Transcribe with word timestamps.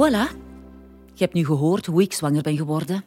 Voilà. 0.00 0.28
Je 1.14 1.24
hebt 1.24 1.32
nu 1.32 1.44
gehoord 1.44 1.86
hoe 1.86 2.02
ik 2.02 2.12
zwanger 2.12 2.42
ben 2.42 2.56
geworden. 2.56 3.04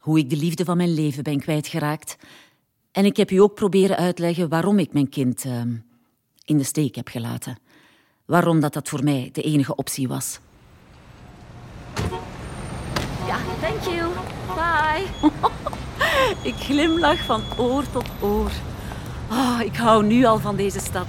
Hoe 0.00 0.18
ik 0.18 0.30
de 0.30 0.36
liefde 0.36 0.64
van 0.64 0.76
mijn 0.76 0.94
leven 0.94 1.22
ben 1.22 1.40
kwijtgeraakt. 1.40 2.16
En 2.92 3.04
ik 3.04 3.16
heb 3.16 3.30
u 3.30 3.36
ook 3.36 3.54
proberen 3.54 3.96
uitleggen 3.96 4.48
waarom 4.48 4.78
ik 4.78 4.92
mijn 4.92 5.08
kind 5.08 5.44
uh, 5.44 5.60
in 6.44 6.58
de 6.58 6.64
steek 6.64 6.94
heb 6.94 7.08
gelaten. 7.08 7.58
Waarom 8.24 8.60
dat, 8.60 8.72
dat 8.72 8.88
voor 8.88 9.04
mij 9.04 9.28
de 9.32 9.42
enige 9.42 9.74
optie 9.74 10.08
was. 10.08 10.40
Ja, 13.26 13.38
thank 13.60 13.82
you. 13.82 14.10
Bye. 14.54 15.30
ik 16.50 16.54
glimlach 16.54 17.24
van 17.24 17.42
oor 17.58 17.90
tot 17.90 18.06
oor. 18.20 18.50
Oh, 19.30 19.60
ik 19.64 19.76
hou 19.76 20.04
nu 20.04 20.24
al 20.24 20.38
van 20.38 20.56
deze 20.56 20.80
stad. 20.80 21.08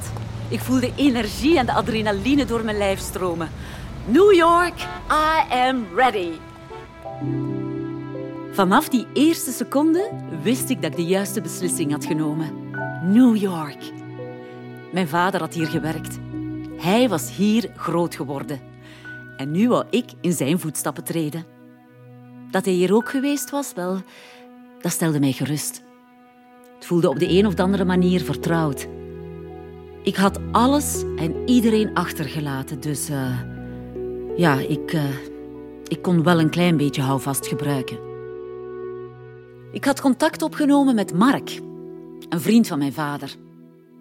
Ik 0.50 0.60
voel 0.60 0.80
de 0.80 0.92
energie 0.96 1.58
en 1.58 1.66
de 1.66 1.74
adrenaline 1.74 2.46
door 2.46 2.64
mijn 2.64 2.78
lijf 2.78 3.00
stromen. 3.00 3.50
New 4.08 4.34
York, 4.34 4.80
I 5.10 5.44
am 5.50 5.86
ready. 5.96 6.32
Vanaf 8.52 8.90
die 8.90 9.08
eerste 9.14 9.52
seconde 9.52 10.12
wist 10.44 10.70
ik 10.70 10.82
dat 10.82 10.92
ik 10.92 10.98
de 10.98 11.06
juiste 11.06 11.42
beslissing 11.42 11.92
had 11.92 12.06
genomen. 12.06 12.72
New 13.04 13.36
York. 13.36 13.92
Mijn 14.92 15.08
vader 15.08 15.40
had 15.40 15.54
hier 15.54 15.68
gewerkt. 15.68 16.18
Hij 16.78 17.10
was 17.10 17.36
hier 17.36 17.72
groot 17.76 18.16
geworden. 18.16 18.60
En 19.38 19.52
nu 19.52 19.70
wou 19.70 19.86
ik 19.90 20.06
in 20.22 20.34
zijn 20.34 20.60
voetstappen 20.60 21.04
treden. 21.04 21.46
Dat 22.52 22.66
hij 22.66 22.74
hier 22.74 22.94
ook 22.94 23.10
geweest 23.10 23.50
was, 23.50 23.74
wel, 23.74 24.02
dat 24.82 24.92
stelde 24.92 25.20
mij 25.20 25.32
gerust. 25.32 25.84
Het 26.76 26.86
voelde 26.86 27.10
op 27.10 27.20
de 27.20 27.30
een 27.30 27.46
of 27.46 27.56
andere 27.56 27.86
manier 27.86 28.22
vertrouwd. 28.22 28.88
Ik 30.04 30.16
had 30.16 30.40
alles 30.52 31.04
en 31.18 31.50
iedereen 31.50 31.94
achtergelaten, 31.94 32.80
dus 32.80 33.10
uh, 33.10 33.40
ja, 34.36 34.60
ik, 34.60 34.94
uh, 34.94 35.04
ik 35.88 36.02
kon 36.02 36.24
wel 36.24 36.40
een 36.40 36.50
klein 36.50 36.78
beetje 36.78 37.02
houvast 37.02 37.48
gebruiken. 37.48 38.00
Ik 39.72 39.86
had 39.86 40.02
contact 40.02 40.42
opgenomen 40.42 40.96
met 40.96 41.14
Mark, 41.14 41.60
een 42.30 42.42
vriend 42.42 42.68
van 42.68 42.78
mijn 42.78 42.94
vader. 42.94 43.36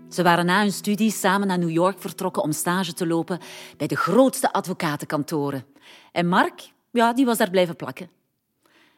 Ze 0.08 0.22
waren 0.22 0.46
na 0.46 0.60
hun 0.60 0.72
studie 0.72 1.10
samen 1.10 1.46
naar 1.46 1.58
New 1.58 1.70
York 1.70 2.00
vertrokken 2.00 2.42
om 2.42 2.52
stage 2.52 2.92
te 2.92 3.06
lopen 3.06 3.38
bij 3.76 3.86
de 3.86 3.96
grootste 3.96 4.52
advocatenkantoren. 4.52 5.64
En 6.12 6.28
Mark, 6.28 6.72
ja, 6.90 7.12
die 7.12 7.24
was 7.24 7.38
daar 7.38 7.50
blijven 7.50 7.76
plakken. 7.76 8.08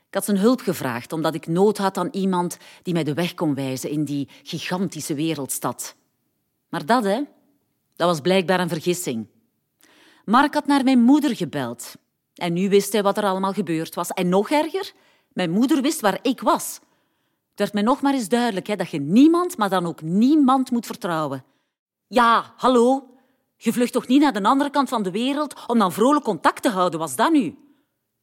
Ik 0.08 0.14
had 0.14 0.24
zijn 0.24 0.38
hulp 0.38 0.60
gevraagd 0.60 1.12
omdat 1.12 1.34
ik 1.34 1.46
nood 1.46 1.78
had 1.78 1.96
aan 1.96 2.08
iemand 2.10 2.58
die 2.82 2.94
mij 2.94 3.04
de 3.04 3.14
weg 3.14 3.34
kon 3.34 3.54
wijzen 3.54 3.90
in 3.90 4.04
die 4.04 4.28
gigantische 4.42 5.14
wereldstad. 5.14 5.96
Maar 6.68 6.86
dat, 6.86 7.04
hè, 7.04 7.22
dat 7.96 8.08
was 8.08 8.20
blijkbaar 8.20 8.60
een 8.60 8.68
vergissing. 8.68 9.26
Mark 10.26 10.54
had 10.54 10.66
naar 10.66 10.84
mijn 10.84 11.02
moeder 11.02 11.36
gebeld. 11.36 11.94
En 12.34 12.52
nu 12.52 12.68
wist 12.68 12.92
hij 12.92 13.02
wat 13.02 13.16
er 13.16 13.24
allemaal 13.24 13.52
gebeurd 13.52 13.94
was. 13.94 14.10
En 14.10 14.28
nog 14.28 14.50
erger, 14.50 14.92
mijn 15.28 15.50
moeder 15.50 15.82
wist 15.82 16.00
waar 16.00 16.18
ik 16.22 16.40
was. 16.40 16.74
Het 17.50 17.58
werd 17.58 17.72
mij 17.72 17.82
nog 17.82 18.00
maar 18.00 18.14
eens 18.14 18.28
duidelijk 18.28 18.66
hè, 18.66 18.76
dat 18.76 18.90
je 18.90 19.00
niemand, 19.00 19.56
maar 19.56 19.68
dan 19.68 19.86
ook 19.86 20.02
niemand 20.02 20.70
moet 20.70 20.86
vertrouwen. 20.86 21.44
Ja, 22.06 22.54
hallo. 22.56 23.08
Je 23.56 23.72
vlucht 23.72 23.92
toch 23.92 24.06
niet 24.06 24.20
naar 24.20 24.32
de 24.32 24.42
andere 24.42 24.70
kant 24.70 24.88
van 24.88 25.02
de 25.02 25.10
wereld 25.10 25.66
om 25.66 25.78
dan 25.78 25.92
vrolijk 25.92 26.24
contact 26.24 26.62
te 26.62 26.70
houden, 26.70 26.98
was 26.98 27.16
dat 27.16 27.32
nu? 27.32 27.58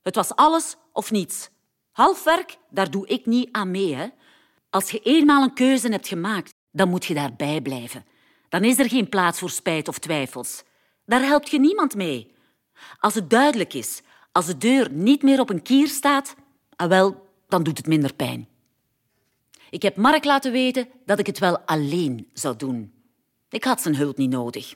Het 0.01 0.15
was 0.15 0.35
alles 0.35 0.75
of 0.91 1.11
niets. 1.11 1.49
Halfwerk, 1.91 2.57
daar 2.69 2.91
doe 2.91 3.07
ik 3.07 3.25
niet 3.25 3.49
aan 3.51 3.71
mee. 3.71 3.95
Hè. 3.95 4.07
Als 4.69 4.91
je 4.91 4.99
eenmaal 4.99 5.43
een 5.43 5.53
keuze 5.53 5.89
hebt 5.89 6.07
gemaakt, 6.07 6.53
dan 6.71 6.89
moet 6.89 7.05
je 7.05 7.13
daarbij 7.13 7.61
blijven. 7.61 8.05
Dan 8.49 8.63
is 8.63 8.79
er 8.79 8.89
geen 8.89 9.09
plaats 9.09 9.39
voor 9.39 9.49
spijt 9.49 9.87
of 9.87 9.99
twijfels. 9.99 10.63
Daar 11.05 11.21
helpt 11.21 11.49
je 11.49 11.59
niemand 11.59 11.95
mee. 11.95 12.31
Als 12.99 13.13
het 13.13 13.29
duidelijk 13.29 13.73
is, 13.73 14.01
als 14.31 14.45
de 14.45 14.57
deur 14.57 14.91
niet 14.91 15.23
meer 15.23 15.39
op 15.39 15.49
een 15.49 15.61
kier 15.61 15.87
staat, 15.87 16.35
ah 16.75 16.87
wel, 16.89 17.27
dan 17.47 17.63
doet 17.63 17.77
het 17.77 17.87
minder 17.87 18.13
pijn. 18.13 18.47
Ik 19.69 19.81
heb 19.81 19.95
Mark 19.95 20.23
laten 20.23 20.51
weten 20.51 20.87
dat 21.05 21.19
ik 21.19 21.25
het 21.25 21.39
wel 21.39 21.59
alleen 21.59 22.29
zou 22.33 22.55
doen. 22.55 22.93
Ik 23.49 23.63
had 23.63 23.81
zijn 23.81 23.95
hulp 23.95 24.17
niet 24.17 24.29
nodig. 24.29 24.75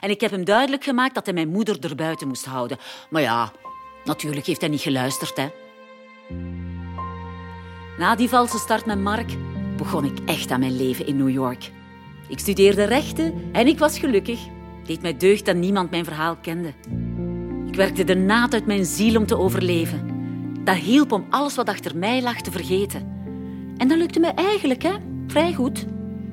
En 0.00 0.10
ik 0.10 0.20
heb 0.20 0.30
hem 0.30 0.44
duidelijk 0.44 0.84
gemaakt 0.84 1.14
dat 1.14 1.24
hij 1.24 1.34
mijn 1.34 1.48
moeder 1.48 1.84
erbuiten 1.84 2.28
moest 2.28 2.44
houden. 2.44 2.78
Maar 3.10 3.22
ja, 3.22 3.52
natuurlijk 4.04 4.46
heeft 4.46 4.60
hij 4.60 4.70
niet 4.70 4.80
geluisterd, 4.80 5.36
hè. 5.36 5.48
Na 7.98 8.14
die 8.14 8.28
valse 8.28 8.58
start 8.58 8.86
met 8.86 8.98
Mark 8.98 9.30
begon 9.76 10.04
ik 10.04 10.18
echt 10.26 10.50
aan 10.50 10.60
mijn 10.60 10.76
leven 10.76 11.06
in 11.06 11.16
New 11.16 11.30
York. 11.30 11.70
Ik 12.28 12.38
studeerde 12.38 12.84
rechten 12.84 13.48
en 13.52 13.66
ik 13.66 13.78
was 13.78 13.98
gelukkig. 13.98 14.40
Deed 14.84 15.02
mij 15.02 15.16
deugd 15.16 15.46
dat 15.46 15.56
niemand 15.56 15.90
mijn 15.90 16.04
verhaal 16.04 16.36
kende. 16.36 16.72
Ik 17.66 17.74
werkte 17.74 18.04
de 18.04 18.14
naad 18.14 18.52
uit 18.54 18.66
mijn 18.66 18.84
ziel 18.84 19.16
om 19.16 19.26
te 19.26 19.38
overleven. 19.38 20.10
Dat 20.64 20.76
hielp 20.76 21.12
om 21.12 21.26
alles 21.30 21.54
wat 21.54 21.68
achter 21.68 21.96
mij 21.96 22.22
lag 22.22 22.40
te 22.40 22.50
vergeten. 22.50 23.12
En 23.76 23.88
dat 23.88 23.98
lukte 23.98 24.20
me 24.20 24.26
eigenlijk, 24.26 24.82
hè? 24.82 24.92
Vrij 25.26 25.54
goed. 25.54 25.86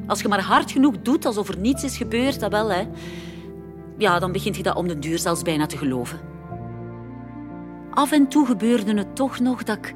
Als 0.08 0.22
je 0.22 0.28
maar 0.28 0.42
hard 0.42 0.72
genoeg 0.72 1.02
doet 1.02 1.26
alsof 1.26 1.50
er 1.50 1.58
niets 1.58 1.84
is 1.84 1.98
gebeurd, 1.98 2.40
dat 2.40 2.52
wel, 2.52 2.72
hè? 2.72 2.84
Ja, 3.98 4.20
dan 4.20 4.32
begint 4.32 4.56
je 4.56 4.64
dat 4.64 4.76
om 4.76 4.88
de 4.88 5.00
duur 5.00 5.20
zelfs 5.20 5.42
bijna 5.42 5.66
te 5.66 5.78
geloven. 5.78 6.20
Af 7.92 8.12
en 8.12 8.28
toe 8.28 8.46
gebeurde 8.46 8.94
het 8.94 9.16
toch 9.16 9.40
nog 9.40 9.64
dat 9.64 9.78
ik, 9.78 9.94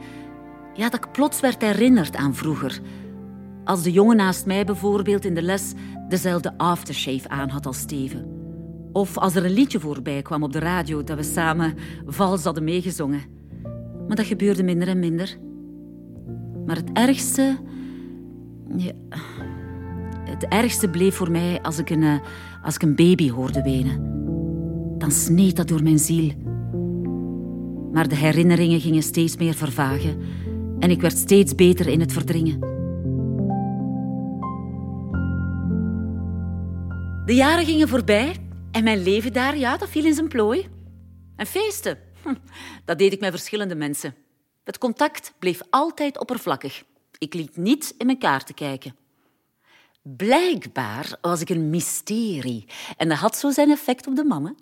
ja, 0.73 0.89
dat 0.89 1.05
ik 1.05 1.11
plots 1.11 1.39
werd 1.39 1.61
herinnerd 1.61 2.15
aan 2.15 2.35
vroeger. 2.35 2.79
Als 3.63 3.83
de 3.83 3.91
jongen 3.91 4.15
naast 4.15 4.45
mij 4.45 4.65
bijvoorbeeld 4.65 5.25
in 5.25 5.33
de 5.33 5.41
les 5.41 5.73
dezelfde 6.09 6.53
aftershave 6.57 7.29
aan 7.29 7.49
had 7.49 7.65
als 7.65 7.77
Steven. 7.77 8.42
Of 8.93 9.17
als 9.17 9.35
er 9.35 9.45
een 9.45 9.51
liedje 9.51 9.79
voorbij 9.79 10.21
kwam 10.21 10.43
op 10.43 10.53
de 10.53 10.59
radio 10.59 11.03
dat 11.03 11.17
we 11.17 11.23
samen 11.23 11.73
vals 12.05 12.43
hadden 12.43 12.63
meegezongen. 12.63 13.21
Maar 14.07 14.15
dat 14.15 14.25
gebeurde 14.25 14.63
minder 14.63 14.87
en 14.87 14.99
minder. 14.99 15.37
Maar 16.65 16.75
het 16.75 16.89
ergste... 16.93 17.57
Ja, 18.77 18.91
het 20.23 20.47
ergste 20.47 20.89
bleef 20.89 21.15
voor 21.15 21.31
mij 21.31 21.61
als 21.61 21.77
ik, 21.79 21.89
een, 21.89 22.21
als 22.63 22.75
ik 22.75 22.81
een 22.81 22.95
baby 22.95 23.29
hoorde 23.29 23.61
wenen. 23.61 24.11
Dan 24.97 25.11
sneed 25.11 25.55
dat 25.55 25.67
door 25.67 25.83
mijn 25.83 25.99
ziel. 25.99 26.31
Maar 27.91 28.07
de 28.07 28.15
herinneringen 28.15 28.79
gingen 28.79 29.03
steeds 29.03 29.37
meer 29.37 29.53
vervagen 29.53 30.17
en 30.79 30.89
ik 30.89 31.01
werd 31.01 31.17
steeds 31.17 31.55
beter 31.55 31.87
in 31.87 31.99
het 31.99 32.13
verdringen. 32.13 32.59
De 37.25 37.33
jaren 37.35 37.65
gingen 37.65 37.87
voorbij 37.87 38.35
en 38.73 38.83
mijn 38.83 39.03
leven 39.03 39.33
daar, 39.33 39.57
ja, 39.57 39.77
dat 39.77 39.89
viel 39.89 40.05
in 40.05 40.13
zijn 40.13 40.27
plooi. 40.27 40.69
En 41.35 41.45
feesten, 41.45 41.97
hm, 42.23 42.35
dat 42.85 42.97
deed 42.97 43.13
ik 43.13 43.19
met 43.19 43.29
verschillende 43.29 43.75
mensen. 43.75 44.15
Het 44.63 44.77
contact 44.77 45.33
bleef 45.39 45.61
altijd 45.69 46.19
oppervlakkig. 46.19 46.83
Ik 47.17 47.33
liet 47.33 47.57
niet 47.57 47.95
in 47.97 48.05
mijn 48.05 48.17
kaarten 48.17 48.55
kijken. 48.55 48.95
Blijkbaar 50.01 51.17
was 51.21 51.41
ik 51.41 51.49
een 51.49 51.69
mysterie 51.69 52.65
en 52.97 53.09
dat 53.09 53.17
had 53.17 53.37
zo 53.37 53.51
zijn 53.51 53.69
effect 53.69 54.07
op 54.07 54.15
de 54.15 54.23
mannen. 54.23 54.57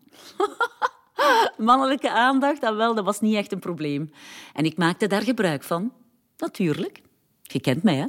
Mannelijke 1.57 2.11
aandacht, 2.11 2.61
dat 2.61 2.75
wel, 2.75 2.95
dat 2.95 3.05
was 3.05 3.19
niet 3.19 3.35
echt 3.35 3.51
een 3.51 3.59
probleem. 3.59 4.11
En 4.53 4.65
ik 4.65 4.77
maakte 4.77 5.07
daar 5.07 5.21
gebruik 5.21 5.63
van. 5.63 5.93
Natuurlijk. 6.37 7.01
Je 7.41 7.59
kent 7.59 7.83
mij, 7.83 7.95
hè? 7.95 8.05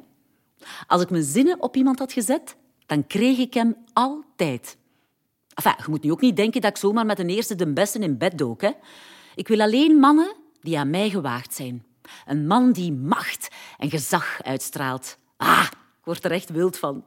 Als 0.86 1.02
ik 1.02 1.10
mijn 1.10 1.22
zinnen 1.22 1.62
op 1.62 1.76
iemand 1.76 1.98
had 1.98 2.12
gezet, 2.12 2.56
dan 2.86 3.06
kreeg 3.06 3.38
ik 3.38 3.54
hem 3.54 3.76
altijd. 3.92 4.76
Enfin, 5.54 5.74
je 5.76 5.90
moet 5.90 6.02
nu 6.02 6.10
ook 6.10 6.20
niet 6.20 6.36
denken 6.36 6.60
dat 6.60 6.70
ik 6.70 6.76
zomaar 6.76 7.06
met 7.06 7.18
een 7.18 7.28
eerste 7.28 7.54
de 7.54 7.72
beste 7.72 7.98
in 7.98 8.18
bed 8.18 8.38
dook. 8.38 8.60
Hè? 8.60 8.70
Ik 9.34 9.48
wil 9.48 9.60
alleen 9.60 9.96
mannen 9.96 10.34
die 10.60 10.78
aan 10.78 10.90
mij 10.90 11.10
gewaagd 11.10 11.54
zijn. 11.54 11.84
Een 12.26 12.46
man 12.46 12.72
die 12.72 12.92
macht 12.92 13.48
en 13.78 13.90
gezag 13.90 14.42
uitstraalt. 14.42 15.18
Ah, 15.36 15.66
ik 15.70 16.04
word 16.04 16.24
er 16.24 16.30
echt 16.30 16.50
wild 16.50 16.78
van. 16.78 17.04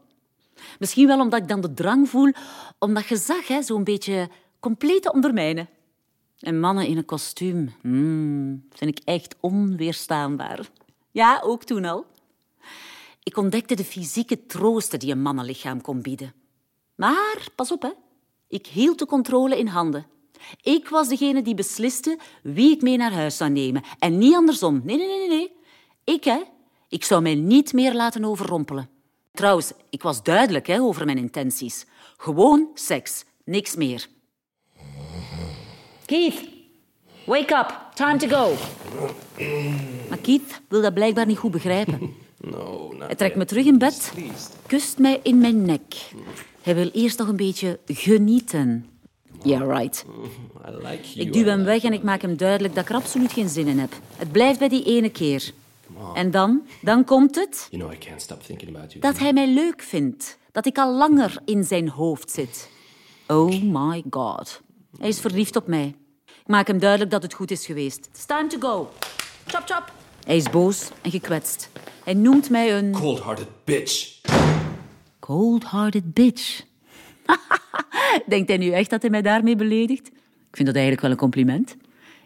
Misschien 0.79 1.07
wel 1.07 1.19
omdat 1.19 1.41
ik 1.41 1.47
dan 1.47 1.61
de 1.61 1.73
drang 1.73 2.09
voel 2.09 2.31
om 2.79 2.93
dat 2.93 3.03
gezag 3.03 3.45
zo'n 3.59 3.83
beetje 3.83 4.29
compleet 4.59 5.01
te 5.01 5.13
ondermijnen. 5.13 5.69
En 6.39 6.59
mannen 6.59 6.87
in 6.87 6.97
een 6.97 7.05
kostuum, 7.05 7.73
hmm, 7.81 8.65
vind 8.69 8.99
ik 8.99 9.05
echt 9.05 9.35
onweerstaanbaar. 9.39 10.69
Ja, 11.11 11.41
ook 11.43 11.63
toen 11.63 11.85
al. 11.85 12.05
Ik 13.23 13.37
ontdekte 13.37 13.75
de 13.75 13.83
fysieke 13.83 14.45
troosten 14.45 14.99
die 14.99 15.11
een 15.11 15.21
mannenlichaam 15.21 15.81
kon 15.81 16.01
bieden. 16.01 16.33
Maar, 16.95 17.47
pas 17.55 17.71
op, 17.71 17.81
hè. 17.81 17.89
Ik 18.55 18.67
hield 18.67 18.99
de 18.99 19.05
controle 19.05 19.57
in 19.57 19.67
handen. 19.67 20.05
Ik 20.61 20.89
was 20.89 21.07
degene 21.07 21.41
die 21.41 21.55
besliste 21.55 22.17
wie 22.43 22.71
ik 22.71 22.81
mee 22.81 22.97
naar 22.97 23.13
huis 23.13 23.37
zou 23.37 23.51
nemen. 23.51 23.83
En 23.99 24.17
niet 24.17 24.35
andersom. 24.35 24.81
Nee, 24.83 24.97
nee, 24.97 25.07
nee, 25.07 25.27
nee. 25.27 25.51
Ik, 26.03 26.23
hè. 26.23 26.41
Ik 26.89 27.03
zou 27.03 27.21
mij 27.21 27.35
niet 27.35 27.73
meer 27.73 27.93
laten 27.93 28.25
overrompelen. 28.25 28.89
Trouwens, 29.33 29.71
ik 29.89 30.01
was 30.01 30.23
duidelijk 30.23 30.67
hè, 30.67 30.81
over 30.81 31.05
mijn 31.05 31.17
intenties. 31.17 31.85
Gewoon 32.17 32.69
seks, 32.73 33.25
niks 33.45 33.75
meer. 33.75 34.07
Keith, 36.05 36.49
wake 37.25 37.55
up. 37.55 37.89
Time 37.93 38.17
to 38.17 38.27
go. 38.27 38.53
Maar 40.09 40.17
Keith 40.17 40.61
wil 40.67 40.81
dat 40.81 40.93
blijkbaar 40.93 41.25
niet 41.25 41.37
goed 41.37 41.51
begrijpen. 41.51 41.99
No, 42.37 42.93
Hij 42.99 43.15
trekt 43.15 43.35
me 43.35 43.45
terug 43.45 43.65
in 43.65 43.77
bed, 43.77 44.13
kust 44.67 44.97
mij 44.97 45.19
in 45.23 45.37
mijn 45.37 45.65
nek. 45.65 46.11
Hij 46.65 46.75
wil 46.75 46.89
eerst 46.93 47.17
nog 47.17 47.27
een 47.27 47.35
beetje 47.35 47.79
genieten. 47.85 48.85
Yeah, 49.43 49.77
right. 49.77 50.05
I 50.67 50.71
like 50.71 51.07
you. 51.13 51.25
Ik 51.25 51.33
duw 51.33 51.43
hem 51.43 51.63
weg 51.63 51.83
en 51.83 51.93
ik 51.93 52.03
maak 52.03 52.21
hem 52.21 52.37
duidelijk 52.37 52.75
dat 52.75 52.83
ik 52.83 52.89
er 52.89 52.95
absoluut 52.95 53.31
geen 53.31 53.49
zin 53.49 53.67
in 53.67 53.79
heb. 53.79 53.93
Het 54.15 54.31
blijft 54.31 54.59
bij 54.59 54.69
die 54.69 54.83
ene 54.83 55.09
keer. 55.09 55.51
En 56.13 56.31
dan? 56.31 56.61
Dan 56.81 57.03
komt 57.03 57.35
het 57.35 57.67
You 57.71 57.83
know 57.83 57.93
I 57.93 57.97
can't 58.07 58.21
stop 58.21 58.43
thinking 58.43 58.75
about 58.75 58.91
you. 58.93 59.03
dat 59.03 59.19
hij 59.19 59.33
mij 59.33 59.47
leuk 59.47 59.81
vindt. 59.81 60.37
Dat 60.51 60.65
ik 60.65 60.77
al 60.77 60.93
langer 60.97 61.41
in 61.45 61.63
zijn 61.63 61.89
hoofd 61.89 62.31
zit. 62.31 62.69
Oh 63.27 63.61
my 63.61 64.03
god. 64.09 64.61
Hij 64.97 65.07
is 65.07 65.19
verliefd 65.19 65.55
op 65.55 65.67
mij. 65.67 65.95
Ik 66.25 66.47
maak 66.47 66.67
hem 66.67 66.79
duidelijk 66.79 67.11
dat 67.11 67.23
het 67.23 67.33
goed 67.33 67.51
is 67.51 67.65
geweest. 67.65 68.09
It's 68.13 68.25
time 68.25 68.47
to 68.47 68.59
go. 68.59 68.89
Chop, 69.45 69.63
chop. 69.65 69.91
Hij 70.23 70.35
is 70.35 70.49
boos 70.49 70.89
en 71.01 71.11
gekwetst. 71.11 71.69
Hij 72.03 72.13
noemt 72.13 72.49
mij 72.49 72.77
een 72.77 72.91
Cold-hearted 72.91 73.47
bitch. 73.63 74.21
Cold-hearted 75.25 76.13
bitch. 76.13 76.61
Denkt 78.27 78.47
hij 78.47 78.57
nu 78.57 78.69
echt 78.69 78.89
dat 78.89 79.01
hij 79.01 79.11
mij 79.11 79.21
daarmee 79.21 79.55
beledigt? 79.55 80.07
Ik 80.49 80.55
vind 80.55 80.65
dat 80.67 80.75
eigenlijk 80.75 81.01
wel 81.01 81.11
een 81.11 81.17
compliment. 81.17 81.75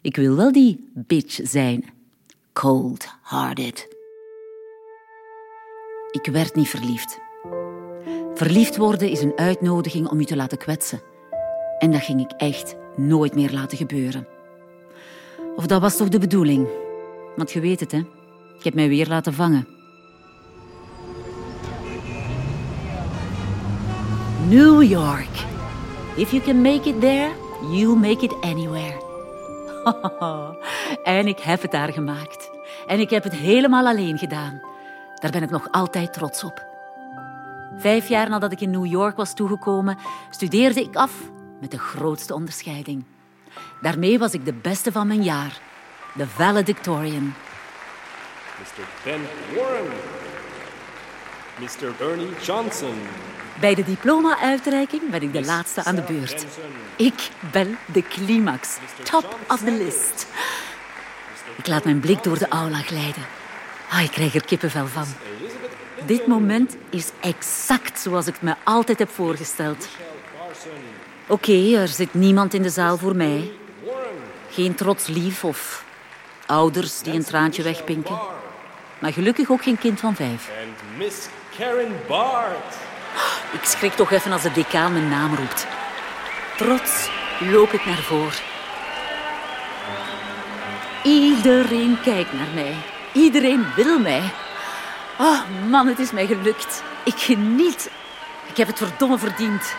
Ik 0.01 0.16
wil 0.16 0.36
wel 0.36 0.51
die 0.51 0.90
bitch 0.94 1.40
zijn. 1.44 1.86
Cold-hearted. 2.54 3.88
Ik 6.12 6.25
werd 6.31 6.56
niet 6.56 6.69
verliefd. 6.69 7.19
Verliefd 8.34 8.78
worden 8.78 9.10
is 9.10 9.22
een 9.22 9.38
uitnodiging 9.38 10.07
om 10.07 10.19
je 10.19 10.25
te 10.25 10.36
laten 10.36 10.57
kwetsen. 10.57 11.02
En 11.78 11.92
dat 11.92 12.02
ging 12.02 12.22
ik 12.22 12.31
echt 12.31 12.75
nooit 12.95 13.36
meer 13.36 13.52
laten 13.52 13.78
gebeuren. 13.78 14.28
Of 15.56 15.66
dat 15.66 15.81
was 15.81 15.98
toch 15.98 16.10
de 16.10 16.19
bedoeling? 16.19 16.68
Want 17.36 17.52
je 17.52 17.60
weet 17.60 17.80
het, 17.80 17.92
hè? 17.92 18.00
Ik 18.57 18.63
heb 18.63 18.74
mij 18.74 18.90
weer 18.90 19.07
laten 19.07 19.34
vangen. 19.34 19.79
New 24.50 24.81
York. 24.81 25.46
If 26.16 26.31
you 26.31 26.42
can 26.42 26.62
make 26.62 26.90
it 26.90 27.01
there, 27.01 27.31
you'll 27.72 28.00
make 28.00 28.25
it 28.25 28.34
anywhere. 28.42 28.98
en 31.18 31.28
ik 31.28 31.40
heb 31.40 31.62
het 31.62 31.72
daar 31.72 31.94
gemaakt. 31.94 32.50
En 32.88 33.00
ik 33.00 33.10
heb 33.10 33.24
het 33.24 33.34
helemaal 33.34 33.88
alleen 33.88 34.18
gedaan. 34.18 34.62
Daar 35.16 35.31
ben 35.31 35.44
ik 35.44 35.50
nog 35.50 35.72
altijd 35.72 36.13
trots 36.13 36.44
op. 36.44 36.66
Vijf 37.78 38.07
jaar 38.07 38.30
nadat 38.30 38.51
ik 38.51 38.62
in 38.62 38.69
New 38.69 38.86
York 38.86 39.18
was 39.18 39.34
toegekomen, 39.34 39.98
studeerde 40.30 40.81
ik 40.81 40.95
af 40.95 41.12
met 41.62 41.72
de 41.72 41.80
grootste 41.80 42.34
onderscheiding. 42.34 43.04
Daarmee 43.81 44.19
was 44.19 44.34
ik 44.34 44.45
de 44.45 44.54
beste 44.54 44.92
van 44.92 45.07
mijn 45.07 45.24
jaar, 45.24 45.62
de 46.13 46.28
valedictorian. 46.28 47.34
Mr. 48.60 48.84
Ben 49.04 49.22
Warren. 49.56 49.92
Mr. 51.60 51.94
Bernie 51.98 52.40
Johnson. 52.42 52.95
Bij 53.59 53.75
de 53.75 53.83
diploma-uitreiking 53.83 55.09
ben 55.09 55.21
ik 55.21 55.33
de 55.33 55.45
laatste 55.45 55.83
aan 55.83 55.95
de 55.95 56.01
beurt. 56.01 56.45
Ik 56.95 57.29
ben 57.51 57.77
de 57.85 58.03
climax, 58.03 58.77
top 59.03 59.38
of 59.47 59.59
the 59.59 59.71
list. 59.71 60.27
Ik 61.56 61.67
laat 61.67 61.83
mijn 61.83 62.00
blik 62.00 62.23
door 62.23 62.38
de 62.38 62.47
aula 62.47 62.77
glijden. 62.77 63.25
Ah, 63.89 64.03
ik 64.03 64.11
krijg 64.11 64.35
er 64.35 64.45
kippenvel 64.45 64.88
van. 64.88 65.06
Dit 66.06 66.27
moment 66.27 66.75
is 66.89 67.11
exact 67.19 68.00
zoals 68.00 68.27
ik 68.27 68.33
het 68.33 68.41
me 68.41 68.56
altijd 68.63 69.00
heb 69.00 69.09
voorgesteld. 69.09 69.88
Oké, 71.27 71.75
er 71.75 71.88
zit 71.88 72.13
niemand 72.13 72.53
in 72.53 72.61
de 72.61 72.69
zaal 72.69 72.97
voor 72.97 73.15
mij. 73.15 73.51
Geen 74.50 74.75
trots 74.75 75.07
lief 75.07 75.44
of 75.44 75.85
ouders 76.45 77.00
die 77.00 77.13
een 77.13 77.23
traantje 77.23 77.63
wegpinken. 77.63 78.19
Maar 79.00 79.13
gelukkig 79.13 79.50
ook 79.50 79.63
geen 79.63 79.77
kind 79.77 80.00
van 80.00 80.15
vijf. 80.15 80.50
And 80.61 80.97
Miss 80.97 81.27
Karen 81.57 81.95
Bart. 82.07 82.88
Ik 83.51 83.63
schrik 83.63 83.94
toch 83.94 84.12
even 84.12 84.31
als 84.31 84.42
de 84.42 84.51
decaan 84.51 84.94
mijn 84.94 85.10
naam 85.10 85.36
roept. 85.36 85.68
Trots 86.57 87.10
loop 87.40 87.72
ik 87.72 87.86
naar 87.86 87.98
voren. 87.98 88.48
Iedereen 91.04 91.98
kijkt 92.04 92.34
naar 92.34 92.54
mij. 92.54 92.75
Iedereen 93.13 93.66
wil 93.75 94.00
mij. 94.00 94.31
Oh 95.19 95.42
man, 95.69 95.88
het 95.88 96.00
is 96.00 96.12
mij 96.12 96.28
gelukt. 96.28 96.84
Ik 97.06 97.18
geniet. 97.18 97.92
Ik 98.50 98.57
heb 98.57 98.68
het 98.68 98.78
verdomme 98.78 99.18
verdiend. 99.18 99.75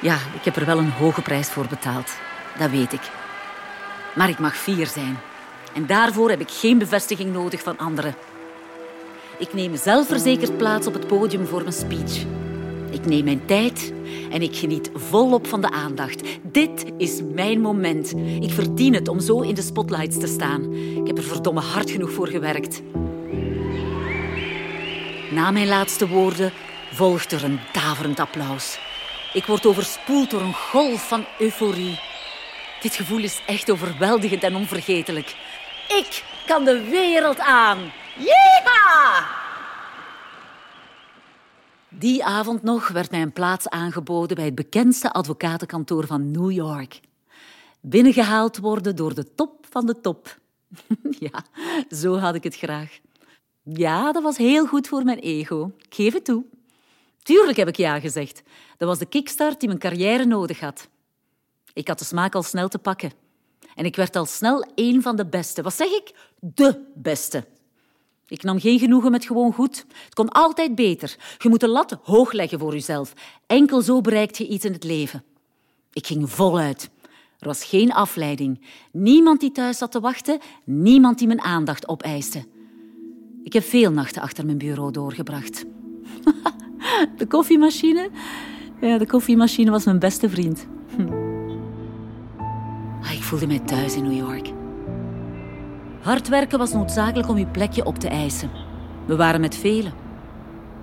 Ja, 0.00 0.18
ik 0.32 0.44
heb 0.44 0.56
er 0.56 0.66
wel 0.66 0.78
een 0.78 0.90
hoge 0.90 1.22
prijs 1.22 1.48
voor 1.48 1.66
betaald. 1.66 2.12
Dat 2.58 2.70
weet 2.70 2.92
ik. 2.92 3.02
Maar 4.14 4.28
ik 4.28 4.38
mag 4.38 4.56
fier 4.56 4.86
zijn. 4.86 5.20
En 5.72 5.86
daarvoor 5.86 6.30
heb 6.30 6.40
ik 6.40 6.50
geen 6.50 6.78
bevestiging 6.78 7.32
nodig 7.32 7.62
van 7.62 7.78
anderen. 7.78 8.14
Ik 9.38 9.54
neem 9.54 9.76
zelfverzekerd 9.76 10.56
plaats 10.56 10.86
op 10.86 10.92
het 10.92 11.06
podium 11.06 11.46
voor 11.46 11.60
mijn 11.60 11.72
speech. 11.72 12.24
Ik 12.90 13.06
neem 13.06 13.24
mijn 13.24 13.46
tijd 13.46 13.92
en 14.30 14.42
ik 14.42 14.56
geniet 14.56 14.90
volop 14.94 15.46
van 15.46 15.60
de 15.60 15.70
aandacht. 15.70 16.22
Dit 16.42 16.84
is 16.98 17.20
mijn 17.32 17.60
moment. 17.60 18.14
Ik 18.40 18.50
verdien 18.50 18.94
het 18.94 19.08
om 19.08 19.20
zo 19.20 19.40
in 19.40 19.54
de 19.54 19.62
spotlights 19.62 20.18
te 20.18 20.26
staan. 20.26 20.74
Ik 20.74 21.06
heb 21.06 21.18
er 21.18 21.24
verdomme 21.24 21.60
hard 21.60 21.90
genoeg 21.90 22.10
voor 22.10 22.28
gewerkt. 22.28 22.82
Na 25.30 25.50
mijn 25.50 25.68
laatste 25.68 26.08
woorden 26.08 26.52
volgt 26.92 27.32
er 27.32 27.44
een 27.44 27.60
daverend 27.72 28.20
applaus. 28.20 28.78
Ik 29.32 29.44
word 29.44 29.66
overspoeld 29.66 30.30
door 30.30 30.40
een 30.40 30.54
golf 30.54 31.08
van 31.08 31.24
euforie. 31.38 31.98
Dit 32.80 32.94
gevoel 32.94 33.22
is 33.22 33.40
echt 33.46 33.70
overweldigend 33.70 34.42
en 34.42 34.56
onvergetelijk. 34.56 35.34
Ik 35.88 36.24
kan 36.46 36.64
de 36.64 36.80
wereld 36.90 37.38
aan. 37.38 37.78
Yeeha! 38.18 39.26
Die 41.88 42.24
avond 42.24 42.62
nog 42.62 42.88
werd 42.88 43.10
mij 43.10 43.22
een 43.22 43.32
plaats 43.32 43.68
aangeboden 43.68 44.36
bij 44.36 44.44
het 44.44 44.54
bekendste 44.54 45.12
advocatenkantoor 45.12 46.06
van 46.06 46.30
New 46.30 46.50
York. 46.50 47.00
Binnengehaald 47.80 48.58
worden 48.58 48.96
door 48.96 49.14
de 49.14 49.34
top 49.34 49.66
van 49.70 49.86
de 49.86 50.00
top. 50.00 50.38
ja, 51.18 51.44
zo 51.90 52.16
had 52.16 52.34
ik 52.34 52.44
het 52.44 52.56
graag. 52.56 52.98
Ja, 53.62 54.12
dat 54.12 54.22
was 54.22 54.36
heel 54.36 54.66
goed 54.66 54.88
voor 54.88 55.04
mijn 55.04 55.18
ego. 55.18 55.72
Ik 55.78 55.94
geef 55.94 56.12
het 56.12 56.24
toe. 56.24 56.44
Tuurlijk 57.22 57.56
heb 57.56 57.68
ik 57.68 57.76
ja 57.76 58.00
gezegd. 58.00 58.42
Dat 58.76 58.88
was 58.88 58.98
de 58.98 59.06
kickstart 59.06 59.58
die 59.60 59.68
mijn 59.68 59.80
carrière 59.80 60.24
nodig 60.24 60.60
had. 60.60 60.88
Ik 61.72 61.88
had 61.88 61.98
de 61.98 62.04
smaak 62.04 62.34
al 62.34 62.42
snel 62.42 62.68
te 62.68 62.78
pakken. 62.78 63.12
En 63.74 63.84
ik 63.84 63.96
werd 63.96 64.16
al 64.16 64.26
snel 64.26 64.66
een 64.74 65.02
van 65.02 65.16
de 65.16 65.26
beste. 65.26 65.62
Wat 65.62 65.74
zeg 65.74 65.88
ik? 65.88 66.14
De 66.40 66.84
beste. 66.94 67.44
Ik 68.28 68.42
nam 68.42 68.60
geen 68.60 68.78
genoegen 68.78 69.10
met 69.10 69.24
gewoon 69.24 69.52
goed. 69.52 69.84
Het 70.04 70.14
kon 70.14 70.28
altijd 70.28 70.74
beter. 70.74 71.16
Je 71.38 71.48
moet 71.48 71.60
de 71.60 71.68
lat 71.68 71.98
hoog 72.02 72.32
leggen 72.32 72.58
voor 72.58 72.72
jezelf. 72.72 73.12
Enkel 73.46 73.80
zo 73.80 74.00
bereikt 74.00 74.38
je 74.38 74.48
iets 74.48 74.64
in 74.64 74.72
het 74.72 74.84
leven. 74.84 75.24
Ik 75.92 76.06
ging 76.06 76.30
voluit. 76.30 76.90
Er 77.38 77.46
was 77.46 77.64
geen 77.64 77.92
afleiding. 77.92 78.60
Niemand 78.92 79.40
die 79.40 79.52
thuis 79.52 79.78
zat 79.78 79.92
te 79.92 80.00
wachten. 80.00 80.38
Niemand 80.64 81.18
die 81.18 81.26
mijn 81.26 81.40
aandacht 81.40 81.88
opeiste. 81.88 82.44
Ik 83.42 83.52
heb 83.52 83.64
veel 83.64 83.90
nachten 83.90 84.22
achter 84.22 84.44
mijn 84.44 84.58
bureau 84.58 84.92
doorgebracht. 84.92 85.64
De 87.16 87.26
koffiemachine? 87.26 88.10
Ja, 88.80 88.98
de 88.98 89.06
koffiemachine 89.06 89.70
was 89.70 89.84
mijn 89.84 89.98
beste 89.98 90.30
vriend. 90.30 90.66
Hm. 90.96 91.08
Ah, 93.02 93.12
ik 93.12 93.22
voelde 93.22 93.46
mij 93.46 93.58
thuis 93.58 93.94
in 93.96 94.02
New 94.02 94.16
York. 94.16 94.63
Hard 96.04 96.28
werken 96.28 96.58
was 96.58 96.72
noodzakelijk 96.72 97.28
om 97.28 97.38
je 97.38 97.46
plekje 97.46 97.84
op 97.84 97.98
te 97.98 98.08
eisen. 98.08 98.50
We 99.06 99.16
waren 99.16 99.40
met 99.40 99.56
velen. 99.56 99.92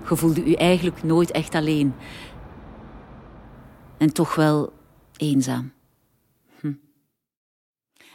Je 0.08 0.16
voelde 0.16 0.48
je 0.48 0.56
eigenlijk 0.56 1.02
nooit 1.02 1.30
echt 1.30 1.54
alleen. 1.54 1.94
En 3.98 4.12
toch 4.12 4.34
wel 4.34 4.72
eenzaam. 5.16 5.72
Hm. 6.60 6.72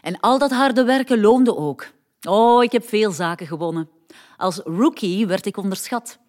En 0.01 0.19
al 0.19 0.39
dat 0.39 0.51
harde 0.51 0.83
werken 0.83 1.19
loonde 1.19 1.55
ook. 1.55 1.87
Oh, 2.27 2.63
ik 2.63 2.71
heb 2.71 2.87
veel 2.87 3.11
zaken 3.11 3.47
gewonnen. 3.47 3.89
Als 4.37 4.57
rookie 4.63 5.27
werd 5.27 5.45
ik 5.45 5.57
onderschat. 5.57 6.19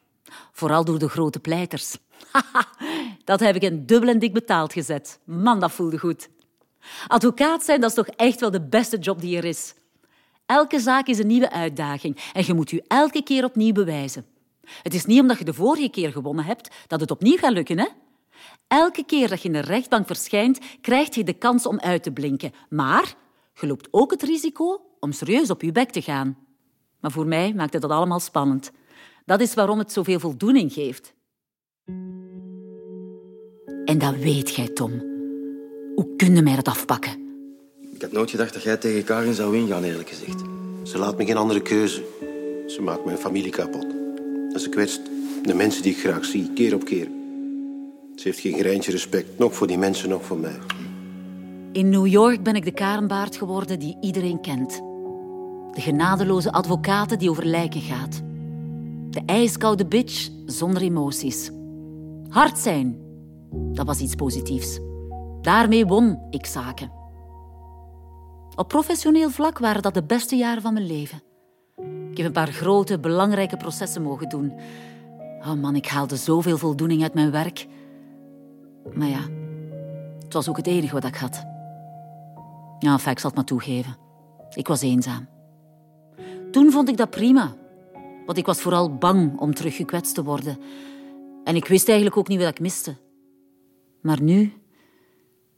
Vooral 0.52 0.84
door 0.84 0.98
de 0.98 1.08
grote 1.08 1.40
pleiters. 1.40 1.96
dat 3.24 3.40
heb 3.40 3.54
ik 3.54 3.62
in 3.62 3.86
dubbel 3.86 4.08
en 4.08 4.18
dik 4.18 4.32
betaald 4.32 4.72
gezet. 4.72 5.20
Man, 5.24 5.60
dat 5.60 5.72
voelde 5.72 5.98
goed. 5.98 6.28
Advocaat 7.06 7.64
zijn, 7.64 7.80
dat 7.80 7.90
is 7.90 7.96
toch 7.96 8.08
echt 8.08 8.40
wel 8.40 8.50
de 8.50 8.68
beste 8.68 8.98
job 8.98 9.20
die 9.20 9.36
er 9.36 9.44
is. 9.44 9.74
Elke 10.48 10.80
zaak 10.80 11.06
is 11.06 11.18
een 11.18 11.26
nieuwe 11.26 11.50
uitdaging 11.50 12.16
en 12.32 12.44
je 12.46 12.54
moet 12.54 12.70
je 12.70 12.84
elke 12.86 13.22
keer 13.22 13.44
opnieuw 13.44 13.72
bewijzen. 13.72 14.26
Het 14.82 14.94
is 14.94 15.04
niet 15.04 15.20
omdat 15.20 15.38
je 15.38 15.44
de 15.44 15.54
vorige 15.54 15.88
keer 15.88 16.12
gewonnen 16.12 16.44
hebt 16.44 16.74
dat 16.86 17.00
het 17.00 17.10
opnieuw 17.10 17.36
gaat 17.36 17.52
lukken, 17.52 17.78
hè? 17.78 17.86
Elke 18.68 19.04
keer 19.04 19.28
dat 19.28 19.42
je 19.42 19.48
in 19.48 19.54
de 19.54 19.60
rechtbank 19.60 20.06
verschijnt, 20.06 20.58
krijg 20.80 21.14
je 21.14 21.24
de 21.24 21.32
kans 21.32 21.66
om 21.66 21.80
uit 21.80 22.02
te 22.02 22.12
blinken. 22.12 22.52
Maar 22.68 23.14
je 23.54 23.66
loopt 23.66 23.88
ook 23.90 24.10
het 24.10 24.22
risico 24.22 24.80
om 25.00 25.12
serieus 25.12 25.50
op 25.50 25.62
je 25.62 25.72
bek 25.72 25.90
te 25.90 26.02
gaan. 26.02 26.38
Maar 27.00 27.10
voor 27.10 27.26
mij 27.26 27.54
maakte 27.54 27.78
dat 27.78 27.90
allemaal 27.90 28.20
spannend. 28.20 28.70
Dat 29.24 29.40
is 29.40 29.54
waarom 29.54 29.78
het 29.78 29.92
zoveel 29.92 30.20
voldoening 30.20 30.72
geeft. 30.72 31.14
En 33.84 33.98
dat 33.98 34.16
weet 34.16 34.54
jij, 34.54 34.68
Tom. 34.68 34.90
Hoe 35.94 36.16
kun 36.16 36.34
je 36.34 36.42
mij 36.42 36.56
dat 36.56 36.68
afpakken? 36.68 37.27
Ik 37.98 38.04
had 38.04 38.12
nooit 38.12 38.30
gedacht 38.30 38.54
dat 38.54 38.62
jij 38.62 38.76
tegen 38.76 39.04
Karin 39.04 39.34
zou 39.34 39.56
ingaan, 39.56 39.82
eerlijk 39.82 40.08
gezegd. 40.08 40.42
Ze 40.82 40.98
laat 40.98 41.16
me 41.16 41.24
geen 41.24 41.36
andere 41.36 41.60
keuze. 41.62 42.04
Ze 42.66 42.82
maakt 42.82 43.04
mijn 43.04 43.18
familie 43.18 43.50
kapot. 43.50 43.86
En 44.52 44.60
ze 44.60 44.68
kwetst 44.68 45.00
de 45.42 45.54
mensen 45.54 45.82
die 45.82 45.92
ik 45.92 45.98
graag 45.98 46.24
zie, 46.24 46.52
keer 46.52 46.74
op 46.74 46.84
keer. 46.84 47.08
Ze 48.16 48.22
heeft 48.22 48.38
geen 48.38 48.58
greintje 48.58 48.90
respect. 48.90 49.38
Nog 49.38 49.54
voor 49.54 49.66
die 49.66 49.78
mensen, 49.78 50.08
nog 50.08 50.24
voor 50.24 50.38
mij. 50.38 50.58
In 51.72 51.88
New 51.88 52.06
York 52.06 52.42
ben 52.42 52.54
ik 52.54 52.64
de 52.64 52.72
karenbaard 52.72 53.36
geworden 53.36 53.78
die 53.78 53.96
iedereen 54.00 54.40
kent. 54.40 54.82
De 55.72 55.80
genadeloze 55.80 56.52
advocaat 56.52 57.18
die 57.18 57.30
over 57.30 57.46
lijken 57.46 57.80
gaat. 57.80 58.22
De 59.10 59.22
ijskoude 59.26 59.86
bitch 59.86 60.28
zonder 60.46 60.82
emoties. 60.82 61.50
Hard 62.28 62.58
zijn, 62.58 62.98
dat 63.50 63.86
was 63.86 64.00
iets 64.00 64.14
positiefs. 64.14 64.78
Daarmee 65.40 65.86
won 65.86 66.18
ik 66.30 66.46
zaken. 66.46 66.97
Op 68.58 68.68
professioneel 68.68 69.30
vlak 69.30 69.58
waren 69.58 69.82
dat 69.82 69.94
de 69.94 70.02
beste 70.02 70.36
jaren 70.36 70.62
van 70.62 70.72
mijn 70.72 70.86
leven. 70.86 71.22
Ik 72.10 72.16
heb 72.16 72.26
een 72.26 72.32
paar 72.32 72.52
grote, 72.52 72.98
belangrijke 72.98 73.56
processen 73.56 74.02
mogen 74.02 74.28
doen. 74.28 74.52
Oh 75.40 75.52
man, 75.52 75.76
ik 75.76 75.86
haalde 75.86 76.16
zoveel 76.16 76.58
voldoening 76.58 77.02
uit 77.02 77.14
mijn 77.14 77.30
werk. 77.30 77.66
Maar 78.94 79.08
ja, 79.08 79.20
het 80.24 80.32
was 80.32 80.48
ook 80.48 80.56
het 80.56 80.66
enige 80.66 80.94
wat 80.94 81.04
ik 81.04 81.14
had. 81.14 81.44
Ja, 82.78 82.92
enfin, 82.92 83.12
ik 83.12 83.18
zal 83.18 83.30
het 83.30 83.38
maar 83.38 83.44
toegeven. 83.44 83.96
Ik 84.54 84.68
was 84.68 84.80
eenzaam. 84.80 85.28
Toen 86.50 86.70
vond 86.70 86.88
ik 86.88 86.96
dat 86.96 87.10
prima. 87.10 87.54
Want 88.26 88.38
ik 88.38 88.46
was 88.46 88.60
vooral 88.60 88.94
bang 88.94 89.38
om 89.38 89.54
terug 89.54 89.76
gekwetst 89.76 90.14
te 90.14 90.24
worden. 90.24 90.58
En 91.44 91.56
ik 91.56 91.66
wist 91.66 91.88
eigenlijk 91.88 92.18
ook 92.18 92.28
niet 92.28 92.38
wat 92.38 92.48
ik 92.48 92.60
miste. 92.60 92.96
Maar 94.00 94.22
nu... 94.22 94.52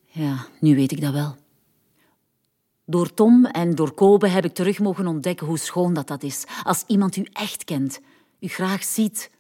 Ja, 0.04 0.46
nu 0.60 0.74
weet 0.74 0.92
ik 0.92 1.00
dat 1.00 1.12
wel. 1.12 1.34
Door 2.90 3.14
Tom 3.14 3.44
en 3.44 3.74
door 3.74 3.94
Kobe 3.94 4.28
heb 4.28 4.44
ik 4.44 4.54
terug 4.54 4.78
mogen 4.78 5.06
ontdekken 5.06 5.46
hoe 5.46 5.58
schoon 5.58 5.94
dat, 5.94 6.06
dat 6.06 6.22
is. 6.22 6.44
Als 6.62 6.84
iemand 6.86 7.16
u 7.16 7.26
echt 7.32 7.64
kent, 7.64 8.00
u 8.40 8.48
graag 8.48 8.84
ziet. 8.84 9.30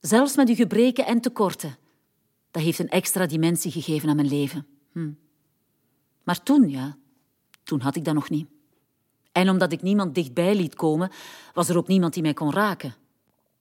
Zelfs 0.00 0.36
met 0.36 0.48
uw 0.48 0.54
gebreken 0.54 1.06
en 1.06 1.20
tekorten. 1.20 1.76
Dat 2.50 2.62
heeft 2.62 2.78
een 2.78 2.88
extra 2.88 3.26
dimensie 3.26 3.70
gegeven 3.70 4.08
aan 4.08 4.16
mijn 4.16 4.28
leven. 4.28 4.66
Hm. 4.92 5.10
Maar 6.22 6.42
toen, 6.42 6.68
ja, 6.68 6.96
toen 7.62 7.80
had 7.80 7.96
ik 7.96 8.04
dat 8.04 8.14
nog 8.14 8.30
niet. 8.30 8.48
En 9.32 9.50
omdat 9.50 9.72
ik 9.72 9.82
niemand 9.82 10.14
dichtbij 10.14 10.54
liet 10.54 10.74
komen, 10.74 11.10
was 11.54 11.68
er 11.68 11.76
ook 11.76 11.88
niemand 11.88 12.14
die 12.14 12.22
mij 12.22 12.34
kon 12.34 12.52
raken. 12.52 12.94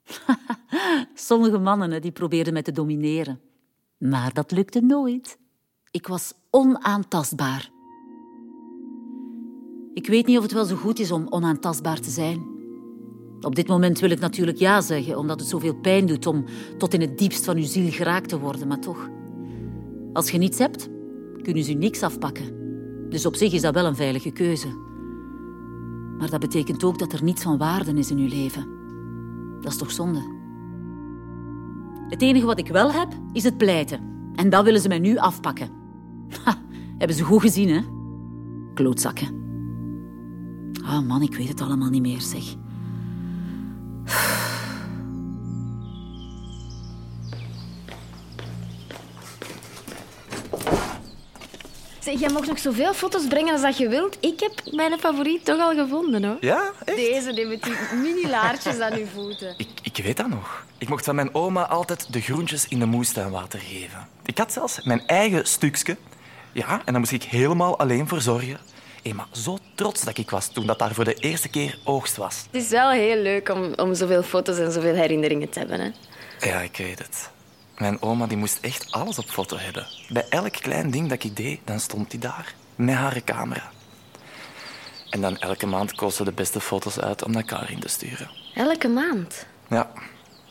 Sommige 1.14 1.58
mannen 1.58 2.02
die 2.02 2.12
probeerden 2.12 2.54
mij 2.54 2.62
te 2.62 2.72
domineren. 2.72 3.42
Maar 3.98 4.34
dat 4.34 4.52
lukte 4.52 4.82
nooit. 4.82 5.38
Ik 5.92 6.08
was 6.08 6.34
onaantastbaar. 6.50 7.76
Ik 9.98 10.08
weet 10.08 10.26
niet 10.26 10.38
of 10.38 10.44
het 10.44 10.52
wel 10.52 10.66
zo 10.66 10.76
goed 10.76 11.00
is 11.00 11.12
om 11.12 11.28
onaantastbaar 11.30 12.00
te 12.00 12.10
zijn. 12.10 12.46
Op 13.42 13.56
dit 13.56 13.68
moment 13.68 14.00
wil 14.00 14.10
ik 14.10 14.20
natuurlijk 14.20 14.58
ja 14.58 14.82
zeggen, 14.82 15.18
omdat 15.18 15.40
het 15.40 15.50
zoveel 15.50 15.76
pijn 15.76 16.06
doet 16.06 16.26
om 16.26 16.46
tot 16.78 16.94
in 16.94 17.02
het 17.02 17.18
diepst 17.18 17.46
van 17.46 17.58
uw 17.58 17.64
ziel 17.64 17.92
geraakt 17.92 18.30
te 18.30 18.40
worden, 18.40 18.68
maar 18.68 18.80
toch. 18.80 19.10
Als 20.14 20.30
je 20.32 20.38
niets 20.38 20.58
hebt, 20.58 20.90
kunnen 21.42 21.64
ze 21.64 21.72
u 21.72 21.74
niks 21.74 22.02
afpakken. 22.02 22.46
Dus 23.10 23.26
op 23.26 23.36
zich 23.36 23.54
is 23.54 23.62
dat 23.62 23.74
wel 23.74 23.86
een 23.86 23.96
veilige 23.96 24.32
keuze. 24.32 24.68
Maar 26.18 26.30
dat 26.30 26.40
betekent 26.40 26.84
ook 26.84 27.00
dat 27.00 27.14
er 27.14 27.24
niets 27.24 27.44
van 27.44 27.58
waarde 27.58 27.94
is 27.94 28.12
in 28.12 28.18
uw 28.18 28.30
leven. 28.30 28.68
Dat 29.62 29.72
is 29.72 29.78
toch 29.78 29.92
zonde? 29.92 30.22
Het 32.10 32.22
enige 32.22 32.46
wat 32.46 32.60
ik 32.60 32.68
wel 32.68 32.92
heb, 32.92 33.10
is 33.32 33.44
het 33.44 33.58
pleiten. 33.58 34.00
En 34.36 34.50
dat 34.50 34.64
willen 34.64 34.82
ze 34.82 34.88
mij 34.88 35.00
nu 35.00 35.18
afpakken. 35.18 35.70
Ha, 36.44 36.56
hebben 36.98 37.18
ze 37.18 37.24
goed 37.24 37.42
gezien, 37.42 37.70
hè? 37.70 37.82
Klootzakken. 38.74 39.47
Ah 40.88 40.94
oh 40.94 41.08
man, 41.08 41.22
ik 41.22 41.36
weet 41.36 41.48
het 41.48 41.62
allemaal 41.62 41.90
niet 41.90 42.02
meer, 42.02 42.22
zeg. 42.22 42.44
Zeg, 52.00 52.20
jij 52.20 52.30
mag 52.30 52.46
nog 52.46 52.60
zoveel 52.60 52.94
foto's 52.94 53.28
brengen 53.28 53.52
als 53.52 53.62
dat 53.62 53.78
je 53.78 53.90
wilt. 53.90 54.18
Ik 54.20 54.40
heb 54.40 54.62
mijn 54.72 55.00
favoriet 55.00 55.46
toch 55.46 55.60
al 55.60 55.74
gevonden, 55.76 56.24
hoor. 56.24 56.38
Ja, 56.40 56.72
echt? 56.86 56.98
Deze, 56.98 57.34
die 57.34 57.46
met 57.46 57.64
die 57.64 57.74
mini-laartjes 58.02 58.80
aan 58.80 58.94
uw 58.94 59.06
voeten. 59.06 59.54
Ik, 59.58 59.70
ik 59.82 60.04
weet 60.04 60.18
dat 60.18 60.28
nog. 60.28 60.66
Ik 60.78 60.90
mocht 60.90 61.06
van 61.06 61.16
mijn 61.16 61.34
oma 61.36 61.68
altijd 61.68 62.14
de 62.14 62.22
groentjes 62.22 62.68
in 62.68 62.80
de 62.80 62.86
moestuin 62.86 63.32
water 63.32 63.60
geven. 63.60 64.08
Ik 64.26 64.38
had 64.38 64.54
zelfs 64.54 64.84
mijn 64.84 65.08
eigen 65.08 65.48
stukje. 65.48 65.98
Ja, 66.52 66.82
en 66.86 66.92
daar 66.92 67.00
moest 67.00 67.12
ik 67.12 67.24
helemaal 67.24 67.80
alleen 67.80 68.08
voor 68.08 68.22
zorgen. 68.22 68.60
Hey, 69.08 69.16
maar 69.16 69.28
zo 69.32 69.58
trots 69.76 70.04
dat 70.04 70.18
ik 70.18 70.30
was 70.30 70.48
toen 70.48 70.66
dat 70.66 70.80
daar 70.80 70.94
voor 70.94 71.04
de 71.04 71.14
eerste 71.14 71.50
keer 71.50 71.80
oogst 71.84 72.16
was. 72.16 72.44
Het 72.52 72.62
is 72.62 72.70
wel 72.70 72.90
heel 72.90 73.22
leuk 73.22 73.50
om, 73.50 73.74
om 73.74 73.96
zoveel 73.96 74.24
foto's 74.24 74.58
en 74.58 74.72
zoveel 74.72 74.96
herinneringen 74.96 75.50
te 75.50 75.60
hebben. 75.60 75.80
Hè? 75.80 75.92
Ja, 76.50 76.60
ik 76.60 76.78
weet 76.78 77.00
het. 77.00 77.30
Mijn 77.78 78.02
oma 78.02 78.28
die 78.28 78.38
moest 78.38 78.58
echt 78.62 78.92
alles 78.92 79.18
op 79.18 79.30
foto 79.30 79.58
hebben. 79.58 79.88
Bij 80.10 80.26
elk 80.30 80.52
klein 80.52 80.92
ding 80.92 81.10
dat 81.10 81.24
ik 81.24 81.36
deed, 81.36 81.60
dan 81.64 81.80
stond 81.80 82.12
die 82.12 82.20
daar. 82.20 82.56
Met 82.76 82.96
haar 82.96 83.22
camera. 83.24 83.72
En 85.10 85.22
dan 85.22 85.38
elke 85.38 85.66
maand 85.66 85.96
koos 85.96 86.16
ze 86.16 86.24
de 86.24 86.32
beste 86.32 86.60
foto's 86.60 87.00
uit 87.00 87.24
om 87.24 87.32
naar 87.32 87.44
Karin 87.44 87.80
te 87.80 87.88
sturen. 87.88 88.30
Elke 88.54 88.88
maand? 88.88 89.46
Ja. 89.70 89.92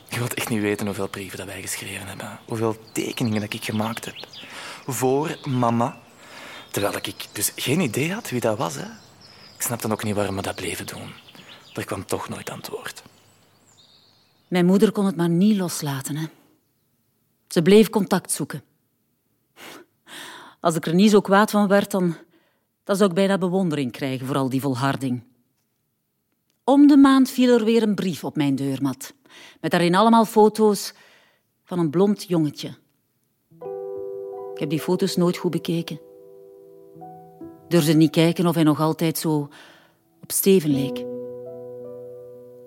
Je 0.08 0.18
wilt 0.18 0.34
echt 0.34 0.48
niet 0.48 0.60
weten 0.60 0.86
hoeveel 0.86 1.08
brieven 1.08 1.38
dat 1.38 1.46
wij 1.46 1.60
geschreven 1.60 2.06
hebben. 2.06 2.38
Hoeveel 2.46 2.76
tekeningen 2.92 3.40
dat 3.40 3.52
ik 3.52 3.64
gemaakt 3.64 4.04
heb. 4.04 4.14
Voor 4.86 5.38
mama. 5.44 5.96
Terwijl 6.76 6.96
ik 6.96 7.28
dus 7.32 7.52
geen 7.56 7.80
idee 7.80 8.12
had 8.12 8.30
wie 8.30 8.40
dat 8.40 8.58
was. 8.58 8.74
Hè. 8.74 8.84
Ik 9.54 9.62
snapte 9.62 9.90
ook 9.90 10.04
niet 10.04 10.14
waarom 10.14 10.36
we 10.36 10.42
dat 10.42 10.54
bleven 10.54 10.86
doen. 10.86 11.12
Er 11.74 11.84
kwam 11.84 12.06
toch 12.06 12.28
nooit 12.28 12.50
antwoord. 12.50 13.02
Mijn 14.48 14.66
moeder 14.66 14.92
kon 14.92 15.06
het 15.06 15.16
maar 15.16 15.28
niet 15.28 15.56
loslaten. 15.56 16.16
Hè. 16.16 16.26
Ze 17.48 17.62
bleef 17.62 17.90
contact 17.90 18.32
zoeken. 18.32 18.62
Als 20.60 20.74
ik 20.74 20.86
er 20.86 20.94
niet 20.94 21.10
zo 21.10 21.20
kwaad 21.20 21.50
van 21.50 21.68
werd, 21.68 21.90
dan, 21.90 22.16
dan 22.84 22.96
zou 22.96 23.08
ik 23.08 23.14
bijna 23.14 23.38
bewondering 23.38 23.92
krijgen 23.92 24.26
voor 24.26 24.36
al 24.36 24.48
die 24.48 24.60
volharding. 24.60 25.22
Om 26.64 26.86
de 26.86 26.96
maand 26.96 27.30
viel 27.30 27.58
er 27.58 27.64
weer 27.64 27.82
een 27.82 27.94
brief 27.94 28.24
op 28.24 28.36
mijn 28.36 28.54
deurmat, 28.54 29.14
met 29.60 29.70
daarin 29.70 29.94
allemaal 29.94 30.24
foto's 30.24 30.94
van 31.64 31.78
een 31.78 31.90
blond 31.90 32.24
jongetje. 32.28 32.68
Ik 34.52 34.58
heb 34.58 34.70
die 34.70 34.80
foto's 34.80 35.16
nooit 35.16 35.36
goed 35.36 35.50
bekeken. 35.50 36.05
Durfde 37.68 37.92
niet 37.92 38.10
kijken 38.10 38.46
of 38.46 38.54
hij 38.54 38.64
nog 38.64 38.80
altijd 38.80 39.18
zo 39.18 39.48
op 40.22 40.32
Steven 40.32 40.70
leek. 40.70 41.04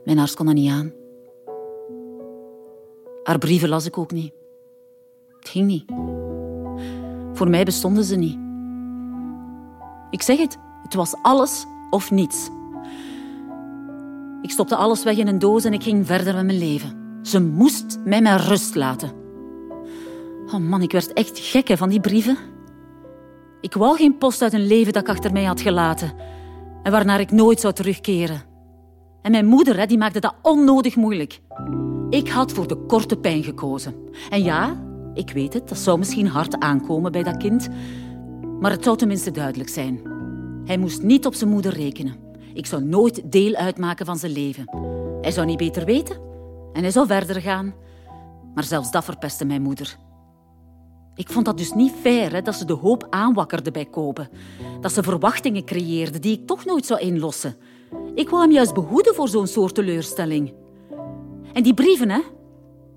Mijn 0.06 0.18
hart 0.18 0.36
kon 0.36 0.46
dat 0.46 0.56
niet 0.56 0.72
aan. 0.72 0.94
Haar 3.24 3.38
brieven 3.38 3.70
las 3.70 3.86
ik 3.86 3.98
ook 3.98 4.12
niet. 4.12 4.34
Het 5.40 5.50
ging 5.50 5.68
niet. 5.68 5.86
Voor 7.34 7.50
mij 7.50 7.64
bestonden 7.64 8.04
ze 8.04 8.16
niet. 8.16 8.38
Ik 10.10 10.22
zeg 10.22 10.38
het, 10.38 10.58
het 10.84 10.94
was 10.94 11.16
alles 11.22 11.66
of 11.90 12.12
niets. 12.12 12.50
Ik 14.42 14.52
stopte 14.52 14.76
alles 14.76 15.04
weg 15.04 15.18
in 15.18 15.28
een 15.28 15.40
doos 15.40 15.64
en 15.64 15.74
ik 15.74 15.84
ging 15.84 16.06
verder 16.06 16.36
met 16.36 16.46
mijn 16.46 16.58
leven. 16.58 17.20
Ze 17.22 17.42
moest 17.42 18.00
mij 18.06 18.22
met 18.22 18.42
rust 18.42 18.76
laten. 18.76 19.12
Oh 20.46 20.58
man, 20.58 20.82
ik 20.82 20.92
werd 20.92 21.14
echt 21.14 21.40
gek 21.40 21.78
van 21.78 21.90
die 21.90 22.00
brieven. 22.00 22.38
Ik 23.62 23.74
wou 23.74 23.98
geen 23.98 24.18
post 24.18 24.42
uit 24.42 24.54
een 24.54 24.68
leven 24.68 24.94
dat 24.94 25.02
ik 25.02 25.10
achter 25.10 25.32
mij 25.32 25.44
had 25.44 25.62
gelaten 25.62 26.14
en 26.84 26.92
waarnaar 26.92 27.20
ik 27.20 27.32
nooit 27.32 27.60
zou 27.60 27.74
terugkeren. 27.74 28.42
En 29.22 29.32
mijn 29.32 29.46
moeder 29.46 29.88
die 29.88 29.98
maakte 29.98 30.20
dat 30.20 30.36
onnodig 30.42 30.96
moeilijk. 30.96 31.42
Ik 32.10 32.30
had 32.30 32.52
voor 32.52 32.68
de 32.68 32.76
korte 32.76 33.18
pijn 33.18 33.44
gekozen. 33.44 33.96
En 34.30 34.44
ja, 34.44 34.84
ik 35.14 35.32
weet 35.32 35.54
het, 35.54 35.70
dat 35.70 35.78
zou 35.78 35.98
misschien 35.98 36.28
hard 36.28 36.60
aankomen 36.60 37.12
bij 37.12 37.24
dat 37.24 37.38
kind, 37.38 37.70
maar 38.60 38.72
het 38.72 38.84
zou 38.84 38.98
tenminste 38.98 39.32
duidelijk 39.32 39.70
zijn. 39.70 40.02
Hij 40.66 40.78
moest 40.78 41.02
niet 41.02 41.26
op 41.26 41.34
zijn 41.34 41.50
moeder 41.50 41.74
rekenen. 41.74 42.16
Ik 42.54 42.66
zou 42.66 42.84
nooit 42.84 43.32
deel 43.32 43.56
uitmaken 43.56 44.06
van 44.06 44.18
zijn 44.18 44.32
leven. 44.32 44.64
Hij 45.22 45.32
zou 45.32 45.46
niet 45.46 45.58
beter 45.58 45.86
weten 45.86 46.18
en 46.74 46.82
hij 46.82 46.92
zou 46.92 47.08
verder 47.08 47.42
gaan. 47.42 47.74
Maar 48.54 48.64
zelfs 48.64 48.92
dat 48.92 49.04
verpestte 49.04 49.46
mijn 49.46 49.62
moeder. 49.62 49.98
Ik 51.20 51.30
vond 51.30 51.46
dat 51.46 51.58
dus 51.58 51.74
niet 51.74 51.94
fair 52.02 52.32
hè, 52.32 52.42
dat 52.42 52.56
ze 52.56 52.66
de 52.66 52.74
hoop 52.74 53.08
aanwakkerde 53.10 53.72
bij 53.72 53.86
Kobe. 53.86 54.30
Dat 54.82 54.94
ze 54.94 55.04
verwachtingen 55.04 55.66
creëerde 55.66 56.20
die 56.20 56.38
ik 56.38 56.48
toch 56.48 56.66
nooit 56.66 56.86
zou 56.86 57.00
inlossen. 57.00 57.56
Ik 58.16 58.30
wou 58.30 58.42
hem 58.42 58.52
juist 58.52 58.74
behoeden 58.74 59.16
voor 59.16 59.28
zo'n 59.28 59.48
soort 59.48 59.76
teleurstelling. 59.76 60.54
En 61.54 61.64
die 61.64 61.74
brieven, 61.74 62.10
hè, 62.10 62.20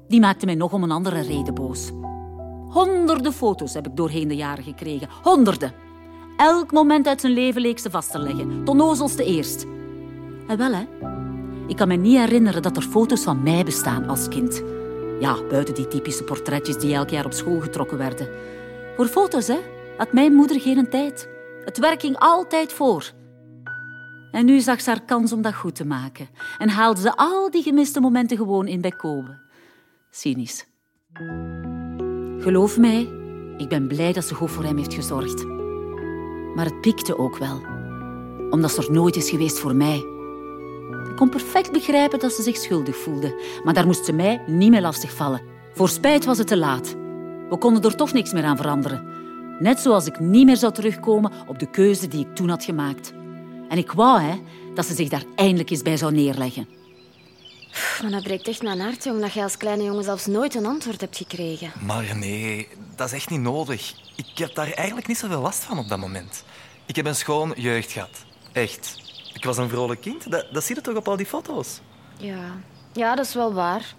die 0.09 0.21
maakten 0.21 0.47
mij 0.47 0.57
nog 0.57 0.73
om 0.73 0.83
een 0.83 0.91
andere 0.91 1.21
reden 1.21 1.55
boos. 1.55 1.91
Honderden 2.69 3.33
foto's 3.33 3.75
heb 3.75 3.87
ik 3.87 3.97
doorheen 3.97 4.29
de 4.29 4.37
jaren 4.37 4.65
gekregen. 4.65 5.09
Honderden. 5.23 5.73
Elk 6.37 6.73
moment 6.73 7.07
uit 7.07 7.21
zijn 7.21 7.33
leven 7.33 7.61
leek 7.61 7.79
ze 7.79 7.91
vast 7.91 8.11
te 8.11 8.19
leggen. 8.19 8.65
Tot 8.65 9.19
eerst. 9.19 9.67
En 10.49 10.57
wel, 10.57 10.73
hè. 10.73 10.85
Ik 11.67 11.77
kan 11.77 11.89
me 11.89 11.95
niet 11.97 12.17
herinneren 12.17 12.63
dat 12.63 12.77
er 12.77 12.83
foto's 12.83 13.23
van 13.23 13.43
mij 13.43 13.65
bestaan 13.65 14.09
als 14.09 14.29
kind. 14.29 14.63
Ja, 15.23 15.43
buiten 15.49 15.75
die 15.75 15.89
typische 15.89 16.25
portretjes 16.25 16.79
die 16.79 16.95
elk 16.95 17.11
jaar 17.11 17.25
op 17.25 17.33
school 17.33 17.61
getrokken 17.61 17.99
werden. 17.99 18.29
Voor 18.97 19.07
foto's, 19.07 19.47
hè, 19.47 19.59
had 19.97 20.13
mijn 20.13 20.33
moeder 20.33 20.61
geen 20.61 20.89
tijd. 20.91 21.29
Het 21.65 21.79
werk 21.79 22.01
ging 22.01 22.17
altijd 22.19 22.73
voor. 22.73 23.13
En 24.33 24.45
nu 24.45 24.61
zag 24.61 24.81
ze 24.81 24.91
haar 24.91 25.05
kans 25.05 25.33
om 25.33 25.43
dat 25.43 25.55
goed 25.55 25.75
te 25.75 25.87
maken. 25.87 26.29
En 26.59 26.69
haalde 26.69 27.01
ze 27.01 27.17
al 27.17 27.51
die 27.51 27.63
gemiste 27.63 28.01
momenten 28.01 28.37
gewoon 28.37 28.67
in 28.67 28.81
bij 28.81 28.91
Kobe. 28.91 29.39
Cynisch. 30.11 30.67
Geloof 32.39 32.79
mij, 32.79 33.01
ik 33.57 33.69
ben 33.69 33.89
blij 33.89 34.13
dat 34.13 34.25
ze 34.25 34.35
goed 34.35 34.51
voor 34.51 34.65
hem 34.65 34.77
heeft 34.77 34.95
gezorgd. 34.95 35.45
Maar 36.55 36.65
het 36.65 36.81
piekte 36.81 37.19
ook 37.19 37.37
wel, 37.37 37.61
omdat 38.51 38.71
ze 38.71 38.83
er 38.83 38.93
nooit 38.93 39.17
is 39.17 39.31
geweest 39.31 39.59
voor 39.59 39.77
mij. 39.77 40.05
Ik 41.11 41.17
kon 41.17 41.29
perfect 41.29 41.73
begrijpen 41.73 42.19
dat 42.19 42.33
ze 42.33 42.43
zich 42.43 42.57
schuldig 42.57 42.97
voelde, 42.97 43.61
maar 43.65 43.75
daar 43.75 43.87
moest 43.87 44.05
ze 44.05 44.13
mij 44.13 44.43
niet 44.47 44.71
meer 44.71 44.81
lastigvallen. 44.81 45.43
Voor 45.75 45.89
spijt 45.89 46.25
was 46.25 46.39
het 46.39 46.47
te 46.47 46.57
laat. 46.57 46.95
We 47.49 47.57
konden 47.59 47.83
er 47.83 47.97
toch 47.97 48.13
niks 48.13 48.33
meer 48.33 48.45
aan 48.45 48.57
veranderen. 48.57 49.05
Net 49.59 49.81
zoals 49.81 50.07
ik 50.07 50.21
niet 50.21 50.47
meer 50.47 50.57
zou 50.57 50.73
terugkomen 50.73 51.33
op 51.47 51.59
de 51.59 51.71
keuze 51.71 52.09
die 52.09 52.27
ik 52.27 52.35
toen 52.35 52.49
had 52.49 52.65
gemaakt. 52.65 53.13
En 53.69 53.79
ik 53.79 53.93
wou 53.93 54.21
hè, 54.21 54.41
dat 54.75 54.87
ze 54.87 54.95
zich 54.95 55.09
daar 55.09 55.25
eindelijk 55.35 55.71
eens 55.71 55.83
bij 55.83 55.97
zou 55.97 56.13
neerleggen. 56.13 56.69
Maar 58.03 58.11
dat 58.11 58.23
breekt 58.23 58.49
echt 58.49 58.63
mijn 58.63 58.81
hart, 58.81 59.07
omdat 59.07 59.33
je 59.33 59.43
als 59.43 59.57
kleine 59.57 59.83
jongen 59.83 60.05
zelfs 60.05 60.27
nooit 60.27 60.55
een 60.55 60.67
antwoord 60.67 61.01
hebt 61.01 61.17
gekregen. 61.17 61.73
Maar 61.85 62.17
nee, 62.17 62.69
dat 62.97 63.07
is 63.07 63.13
echt 63.13 63.31
niet 63.31 63.41
nodig. 63.41 63.95
Ik 64.17 64.39
heb 64.39 64.55
daar 64.55 64.71
eigenlijk 64.73 65.07
niet 65.07 65.19
zoveel 65.19 65.41
last 65.41 65.65
van 65.65 65.79
op 65.79 65.89
dat 65.89 65.99
moment. 65.99 66.45
Ik 66.87 66.97
heb 66.97 67.07
een 67.07 67.15
schoon 67.15 67.53
jeugd 67.57 67.93
gehad. 67.93 68.25
Echt. 68.53 69.02
Ik 69.33 69.45
was 69.45 69.57
een 69.57 69.69
vrolijk 69.69 70.01
kind. 70.01 70.31
Dat, 70.31 70.47
dat 70.53 70.65
zie 70.65 70.75
je 70.75 70.81
toch 70.81 70.97
op 70.97 71.09
al 71.09 71.17
die 71.17 71.27
foto's? 71.27 71.81
Ja. 72.17 72.61
ja, 72.93 73.15
dat 73.15 73.27
is 73.27 73.35
wel 73.35 73.53
waar. 73.53 73.95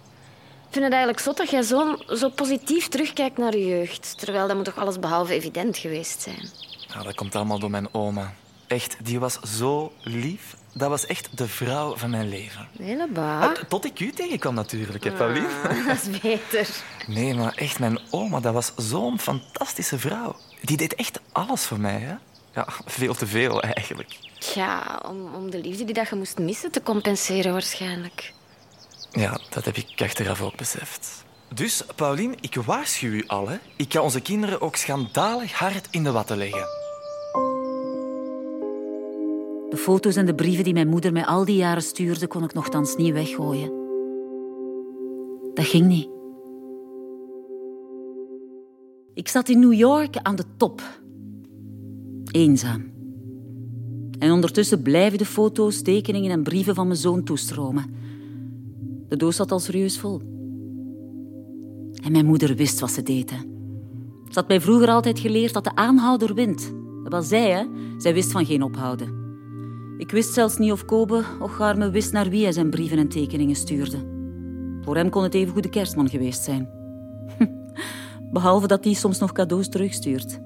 Ik 0.66 0.80
vind 0.80 0.84
het 0.84 0.94
eigenlijk 0.94 1.22
zot 1.22 1.36
dat 1.36 1.50
jij 1.50 1.62
zo, 1.62 1.96
zo 2.08 2.28
positief 2.28 2.88
terugkijkt 2.88 3.38
naar 3.38 3.56
je 3.56 3.66
jeugd. 3.66 4.18
Terwijl 4.18 4.46
dat 4.46 4.56
moet 4.56 4.64
toch 4.64 4.78
alles 4.78 4.98
behalve 4.98 5.32
evident 5.32 5.76
geweest 5.76 6.22
zijn. 6.22 6.48
Ja, 6.88 7.02
dat 7.02 7.14
komt 7.14 7.34
allemaal 7.34 7.58
door 7.58 7.70
mijn 7.70 7.94
oma. 7.94 8.34
Echt, 8.66 8.96
die 9.02 9.20
was 9.20 9.38
zo 9.40 9.92
lief. 10.02 10.56
Dat 10.72 10.88
was 10.88 11.06
echt 11.06 11.38
de 11.38 11.48
vrouw 11.48 11.96
van 11.96 12.10
mijn 12.10 12.28
leven. 12.28 12.68
Helemaal. 12.78 13.50
Uh, 13.50 13.56
tot 13.68 13.84
ik 13.84 14.00
u 14.00 14.10
tegenkwam 14.10 14.54
natuurlijk, 14.54 15.04
hè, 15.04 15.12
Pauline? 15.12 15.48
Ah, 15.68 15.86
dat 15.86 16.08
is 16.08 16.20
beter. 16.20 16.68
Nee, 17.06 17.34
maar 17.34 17.54
echt, 17.54 17.78
mijn 17.78 17.98
oma, 18.10 18.40
dat 18.40 18.52
was 18.54 18.72
zo'n 18.76 19.18
fantastische 19.18 19.98
vrouw. 19.98 20.36
Die 20.60 20.76
deed 20.76 20.94
echt 20.94 21.20
alles 21.32 21.64
voor 21.64 21.80
mij, 21.80 21.98
hè? 21.98 22.14
Ja, 22.54 22.66
veel 22.84 23.14
te 23.14 23.26
veel 23.26 23.62
eigenlijk. 23.62 24.18
Ja, 24.54 25.02
om, 25.08 25.34
om 25.34 25.50
de 25.50 25.60
liefde 25.60 25.84
die 25.84 25.94
dat 25.94 26.08
je 26.08 26.16
moest 26.16 26.38
missen 26.38 26.70
te 26.70 26.82
compenseren 26.82 27.52
waarschijnlijk. 27.52 28.34
Ja, 29.10 29.40
dat 29.50 29.64
heb 29.64 29.76
ik 29.76 30.02
achteraf 30.02 30.42
ook 30.42 30.56
beseft. 30.56 31.24
Dus, 31.54 31.84
Pauline, 31.96 32.34
ik 32.40 32.54
waarschuw 32.54 33.10
u 33.10 33.24
al, 33.26 33.48
hè. 33.48 33.56
Ik 33.76 33.92
ga 33.92 34.00
onze 34.02 34.20
kinderen 34.20 34.60
ook 34.60 34.76
schandalig 34.76 35.52
hard 35.52 35.88
in 35.90 36.04
de 36.04 36.12
watten 36.12 36.36
leggen. 36.36 36.66
De 39.70 39.76
foto's 39.76 40.16
en 40.16 40.26
de 40.26 40.34
brieven 40.34 40.64
die 40.64 40.72
mijn 40.72 40.88
moeder 40.88 41.12
mij 41.12 41.24
al 41.24 41.44
die 41.44 41.56
jaren 41.56 41.82
stuurde, 41.82 42.26
kon 42.26 42.44
ik 42.44 42.54
nogthans 42.54 42.96
niet 42.96 43.12
weggooien. 43.12 43.72
Dat 45.54 45.66
ging 45.66 45.86
niet. 45.86 46.08
Ik 49.14 49.28
zat 49.28 49.48
in 49.48 49.58
New 49.58 49.72
York 49.72 50.16
aan 50.16 50.36
de 50.36 50.44
top. 50.56 50.82
Eenzaam. 52.30 52.93
En 54.24 54.32
ondertussen 54.32 54.82
blijven 54.82 55.18
de 55.18 55.24
foto's, 55.24 55.82
tekeningen 55.82 56.30
en 56.30 56.42
brieven 56.42 56.74
van 56.74 56.86
mijn 56.86 56.98
zoon 56.98 57.24
toestromen. 57.24 57.84
De 59.08 59.16
doos 59.16 59.36
zat 59.36 59.52
al 59.52 59.58
serieus 59.58 59.98
vol. 59.98 60.20
En 62.04 62.12
mijn 62.12 62.26
moeder 62.26 62.54
wist 62.54 62.80
wat 62.80 62.90
ze 62.90 63.02
deed. 63.02 63.30
Ze 64.28 64.34
had 64.34 64.48
mij 64.48 64.60
vroeger 64.60 64.88
altijd 64.88 65.18
geleerd 65.18 65.52
dat 65.52 65.64
de 65.64 65.74
aanhouder 65.74 66.34
wint. 66.34 66.72
Dat 67.02 67.12
was 67.12 67.28
zij, 67.28 67.50
hè. 67.50 67.64
Zij 67.98 68.14
wist 68.14 68.32
van 68.32 68.46
geen 68.46 68.62
ophouden. 68.62 69.08
Ik 69.98 70.10
wist 70.10 70.32
zelfs 70.32 70.56
niet 70.58 70.72
of 70.72 70.84
Kobe 70.84 71.24
of 71.40 71.52
Garme 71.52 71.90
wist 71.90 72.12
naar 72.12 72.28
wie 72.28 72.42
hij 72.42 72.52
zijn 72.52 72.70
brieven 72.70 72.98
en 72.98 73.08
tekeningen 73.08 73.56
stuurde. 73.56 73.98
Voor 74.80 74.96
hem 74.96 75.10
kon 75.10 75.22
het 75.22 75.34
even 75.34 75.52
goede 75.52 75.70
kerstman 75.70 76.08
geweest 76.08 76.42
zijn. 76.42 76.68
Behalve 78.32 78.66
dat 78.66 78.84
hij 78.84 78.92
soms 78.92 79.18
nog 79.18 79.32
cadeaus 79.32 79.68
terugstuurt. 79.68 80.40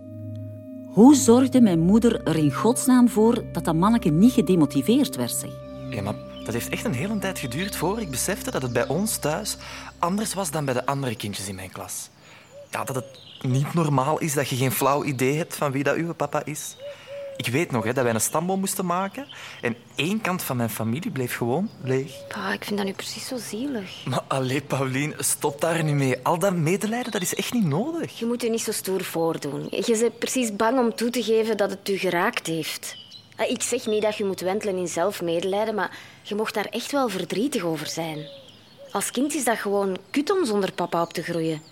Hoe 0.98 1.14
zorgde 1.14 1.60
mijn 1.60 1.80
moeder 1.80 2.22
er 2.22 2.36
in 2.36 2.52
godsnaam 2.52 3.08
voor 3.08 3.44
dat 3.52 3.64
dat 3.64 3.74
manneke 3.74 4.08
niet 4.08 4.32
gedemotiveerd 4.32 5.16
werd? 5.16 5.30
Zeg? 5.30 5.50
Ja, 5.90 6.02
maar 6.02 6.14
dat 6.44 6.54
heeft 6.54 6.68
echt 6.68 6.84
een 6.84 6.94
hele 6.94 7.18
tijd 7.18 7.38
geduurd 7.38 7.76
voor 7.76 8.00
ik 8.00 8.10
besefte 8.10 8.50
dat 8.50 8.62
het 8.62 8.72
bij 8.72 8.88
ons 8.88 9.16
thuis 9.16 9.56
anders 9.98 10.34
was 10.34 10.50
dan 10.50 10.64
bij 10.64 10.74
de 10.74 10.86
andere 10.86 11.16
kindjes 11.16 11.48
in 11.48 11.54
mijn 11.54 11.70
klas. 11.70 12.08
Ja, 12.70 12.84
dat 12.84 12.94
het 12.94 13.20
niet 13.40 13.74
normaal 13.74 14.18
is 14.18 14.34
dat 14.34 14.48
je 14.48 14.56
geen 14.56 14.72
flauw 14.72 15.04
idee 15.04 15.36
hebt 15.36 15.56
van 15.56 15.72
wie 15.72 15.82
dat 15.82 15.96
uw 15.96 16.12
papa 16.12 16.44
is. 16.44 16.76
Ik 17.38 17.46
weet 17.46 17.70
nog 17.70 17.84
hè, 17.84 17.92
dat 17.92 18.04
wij 18.04 18.14
een 18.14 18.20
stamboom 18.20 18.60
moesten 18.60 18.86
maken 18.86 19.26
en 19.60 19.76
één 19.94 20.20
kant 20.20 20.42
van 20.42 20.56
mijn 20.56 20.70
familie 20.70 21.10
bleef 21.10 21.36
gewoon 21.36 21.70
leeg. 21.82 22.26
Pa, 22.28 22.52
ik 22.52 22.64
vind 22.64 22.76
dat 22.76 22.86
nu 22.86 22.92
precies 22.92 23.26
zo 23.26 23.36
zielig. 23.36 24.04
Maar 24.04 24.22
allee, 24.26 24.60
Pauline, 24.60 25.14
stop 25.18 25.60
daar 25.60 25.84
nu 25.84 25.92
mee. 25.92 26.16
Al 26.22 26.38
dat 26.38 26.54
medelijden, 26.54 27.12
dat 27.12 27.22
is 27.22 27.34
echt 27.34 27.52
niet 27.52 27.64
nodig. 27.64 28.18
Je 28.18 28.26
moet 28.26 28.42
je 28.42 28.50
niet 28.50 28.62
zo 28.62 28.72
stoer 28.72 29.04
voordoen. 29.04 29.66
Je 29.70 29.96
bent 30.00 30.18
precies 30.18 30.56
bang 30.56 30.78
om 30.78 30.94
toe 30.94 31.10
te 31.10 31.22
geven 31.22 31.56
dat 31.56 31.70
het 31.70 31.88
u 31.88 31.96
geraakt 31.96 32.46
heeft. 32.46 32.96
Ik 33.48 33.62
zeg 33.62 33.86
niet 33.86 34.02
dat 34.02 34.16
je 34.16 34.24
moet 34.24 34.40
wentelen 34.40 34.76
in 34.76 34.88
zelfmedelijden, 34.88 35.74
maar 35.74 35.98
je 36.22 36.34
mocht 36.34 36.54
daar 36.54 36.66
echt 36.70 36.92
wel 36.92 37.08
verdrietig 37.08 37.62
over 37.62 37.86
zijn. 37.86 38.26
Als 38.90 39.10
kind 39.10 39.34
is 39.34 39.44
dat 39.44 39.58
gewoon 39.58 39.96
kut 40.10 40.30
om 40.30 40.44
zonder 40.44 40.72
papa 40.72 41.02
op 41.02 41.12
te 41.12 41.22
groeien. 41.22 41.62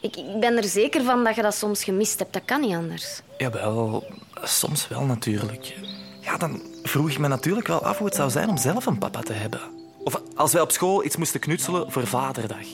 Ik, 0.00 0.16
ik 0.16 0.40
ben 0.40 0.56
er 0.56 0.64
zeker 0.64 1.02
van 1.02 1.24
dat 1.24 1.34
je 1.34 1.42
dat 1.42 1.54
soms 1.54 1.84
gemist 1.84 2.18
hebt. 2.18 2.32
Dat 2.32 2.44
kan 2.44 2.60
niet 2.60 2.74
anders. 2.74 3.20
Jawel, 3.38 4.04
soms 4.42 4.88
wel 4.88 5.04
natuurlijk. 5.04 5.74
Ja, 6.20 6.36
dan 6.36 6.62
vroeg 6.82 7.10
ik 7.10 7.18
me 7.18 7.28
natuurlijk 7.28 7.66
wel 7.66 7.84
af 7.84 7.98
hoe 7.98 8.06
het 8.06 8.16
zou 8.16 8.30
zijn 8.30 8.48
om 8.48 8.56
zelf 8.56 8.86
een 8.86 8.98
papa 8.98 9.20
te 9.20 9.32
hebben. 9.32 9.60
Of 10.04 10.22
als 10.34 10.52
wij 10.52 10.62
op 10.62 10.70
school 10.70 11.04
iets 11.04 11.16
moesten 11.16 11.40
knutselen 11.40 11.92
voor 11.92 12.06
Vaderdag. 12.06 12.66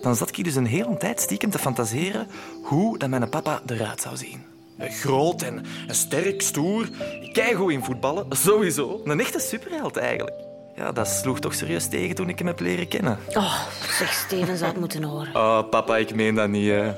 Dan 0.00 0.16
zat 0.16 0.36
ik 0.36 0.44
dus 0.44 0.54
een 0.54 0.66
hele 0.66 0.96
tijd 0.96 1.20
stiekem 1.20 1.50
te 1.50 1.58
fantaseren 1.58 2.26
hoe 2.62 2.98
dat 2.98 3.08
mijn 3.08 3.28
papa 3.28 3.62
eruit 3.66 4.00
zou 4.00 4.16
zien. 4.16 4.42
Groot 4.78 5.42
en, 5.42 5.64
sterk, 5.86 6.42
stoer. 6.42 6.88
Keigoed 7.32 7.72
in 7.72 7.84
voetballen, 7.84 8.26
sowieso. 8.28 9.00
Een 9.04 9.20
echte 9.20 9.38
superheld 9.38 9.96
eigenlijk. 9.96 10.36
Ja, 10.76 10.92
dat 10.92 11.08
sloeg 11.08 11.40
toch 11.40 11.54
serieus 11.54 11.88
tegen 11.88 12.14
toen 12.14 12.28
ik 12.28 12.38
hem 12.38 12.46
heb 12.46 12.60
leren 12.60 12.88
kennen. 12.88 13.18
Oh, 13.28 13.60
zeg, 13.98 14.12
Steven 14.12 14.56
zou 14.56 14.70
het 14.70 14.80
moeten 14.80 15.02
horen. 15.02 15.34
Oh, 15.42 15.68
papa, 15.68 15.96
ik 15.96 16.14
meen 16.14 16.34
dat 16.34 16.48
niet. 16.48 16.70
Hè. 16.70 16.92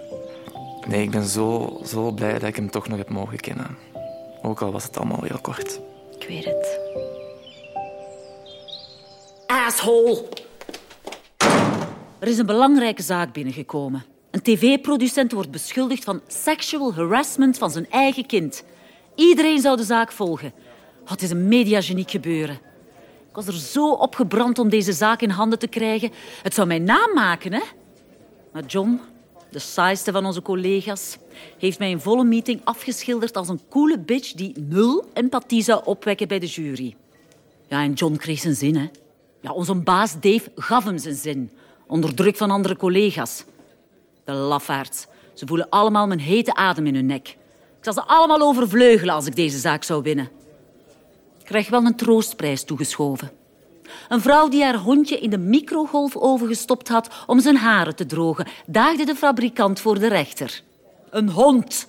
Nee, 0.87 1.03
ik 1.03 1.11
ben 1.11 1.25
zo, 1.25 1.81
zo 1.85 2.11
blij 2.11 2.33
dat 2.33 2.43
ik 2.43 2.57
hem 2.57 2.71
toch 2.71 2.89
nog 2.89 2.99
heb 2.99 3.09
mogen 3.09 3.41
kennen. 3.41 3.77
Ook 4.43 4.63
al 4.63 4.73
was 4.73 4.85
het 4.85 4.97
allemaal 4.97 5.23
heel 5.23 5.41
kort. 5.41 5.81
Ik 6.19 6.29
weet 6.29 6.45
het. 6.45 6.79
Asshole! 9.47 10.25
Er 12.19 12.29
is 12.29 12.39
een 12.39 12.47
belangrijke 12.47 13.03
zaak 13.03 13.33
binnengekomen. 13.33 14.05
Een 14.31 14.43
tv-producent 14.43 15.33
wordt 15.33 15.51
beschuldigd 15.51 16.05
van 16.05 16.21
sexual 16.27 16.95
harassment 16.95 17.59
van 17.59 17.71
zijn 17.71 17.91
eigen 17.91 18.27
kind. 18.27 18.65
Iedereen 19.15 19.61
zou 19.61 19.77
de 19.77 19.85
zaak 19.85 20.13
volgen. 20.13 20.53
Oh, 21.05 21.11
het 21.11 21.23
is 21.23 21.31
een 21.31 21.49
mediageniek 21.49 22.11
gebeuren. 22.11 22.55
Ik 23.29 23.35
was 23.35 23.47
er 23.47 23.61
zo 23.61 23.91
opgebrand 23.91 24.59
om 24.59 24.69
deze 24.69 24.93
zaak 24.93 25.21
in 25.21 25.31
handen 25.31 25.59
te 25.59 25.67
krijgen. 25.67 26.11
Het 26.43 26.55
zou 26.55 26.67
mij 26.67 26.79
namaken, 26.79 27.53
hè? 27.53 27.61
Maar 28.53 28.65
John, 28.65 29.01
de 29.57 29.63
saaiste 29.63 30.13
van 30.13 30.27
onze 30.27 30.43
collega's, 30.43 31.17
heeft 31.59 31.79
mij 31.79 31.91
in 31.91 32.01
volle 32.01 32.25
meeting 32.25 32.61
afgeschilderd 32.65 33.37
als 33.37 33.49
een 33.49 33.61
coole 33.69 33.99
bitch 33.99 34.33
die 34.33 34.53
nul 34.59 35.05
empathie 35.13 35.63
zou 35.63 35.81
opwekken 35.85 36.29
bij 36.29 36.39
de 36.39 36.47
jury. 36.47 36.97
Ja, 37.69 37.83
en 37.83 37.93
John 37.93 38.17
kreeg 38.17 38.41
zijn 38.41 38.55
zin, 38.55 38.77
hè? 38.77 38.89
Ja, 39.41 39.53
onze 39.53 39.75
baas 39.75 40.21
Dave 40.21 40.51
gaf 40.55 40.85
hem 40.85 40.99
zijn 40.99 41.15
zin, 41.15 41.51
onder 41.87 42.15
druk 42.15 42.37
van 42.37 42.51
andere 42.51 42.77
collega's. 42.77 43.45
De 44.25 44.33
lafaards. 44.33 45.07
Ze 45.35 45.47
voelen 45.47 45.69
allemaal 45.69 46.07
mijn 46.07 46.21
hete 46.21 46.55
adem 46.55 46.87
in 46.87 46.95
hun 46.95 47.07
nek. 47.07 47.29
Ik 47.79 47.85
zal 47.85 47.93
ze 47.93 48.03
allemaal 48.03 48.41
overvleugelen 48.41 49.15
als 49.15 49.27
ik 49.27 49.37
deze 49.37 49.59
zaak 49.59 49.85
zou 49.85 50.03
winnen. 50.03 50.29
Ik 51.39 51.45
krijg 51.45 51.69
wel 51.69 51.85
een 51.85 51.97
troostprijs 51.97 52.65
toegeschoven. 52.65 53.31
Een 54.09 54.21
vrouw 54.21 54.49
die 54.49 54.63
haar 54.63 54.77
hondje 54.77 55.19
in 55.19 55.31
de 55.31 55.39
microgolfoven 55.39 56.47
gestopt 56.47 56.89
had 56.89 57.09
om 57.27 57.41
zijn 57.41 57.57
haren 57.57 57.97
te 57.97 58.07
drogen, 58.07 58.47
daagde 58.67 59.05
de 59.05 59.15
fabrikant 59.15 59.81
voor 59.81 59.99
de 59.99 60.09
rechter. 60.09 60.63
Een 61.11 61.29
hond. 61.29 61.89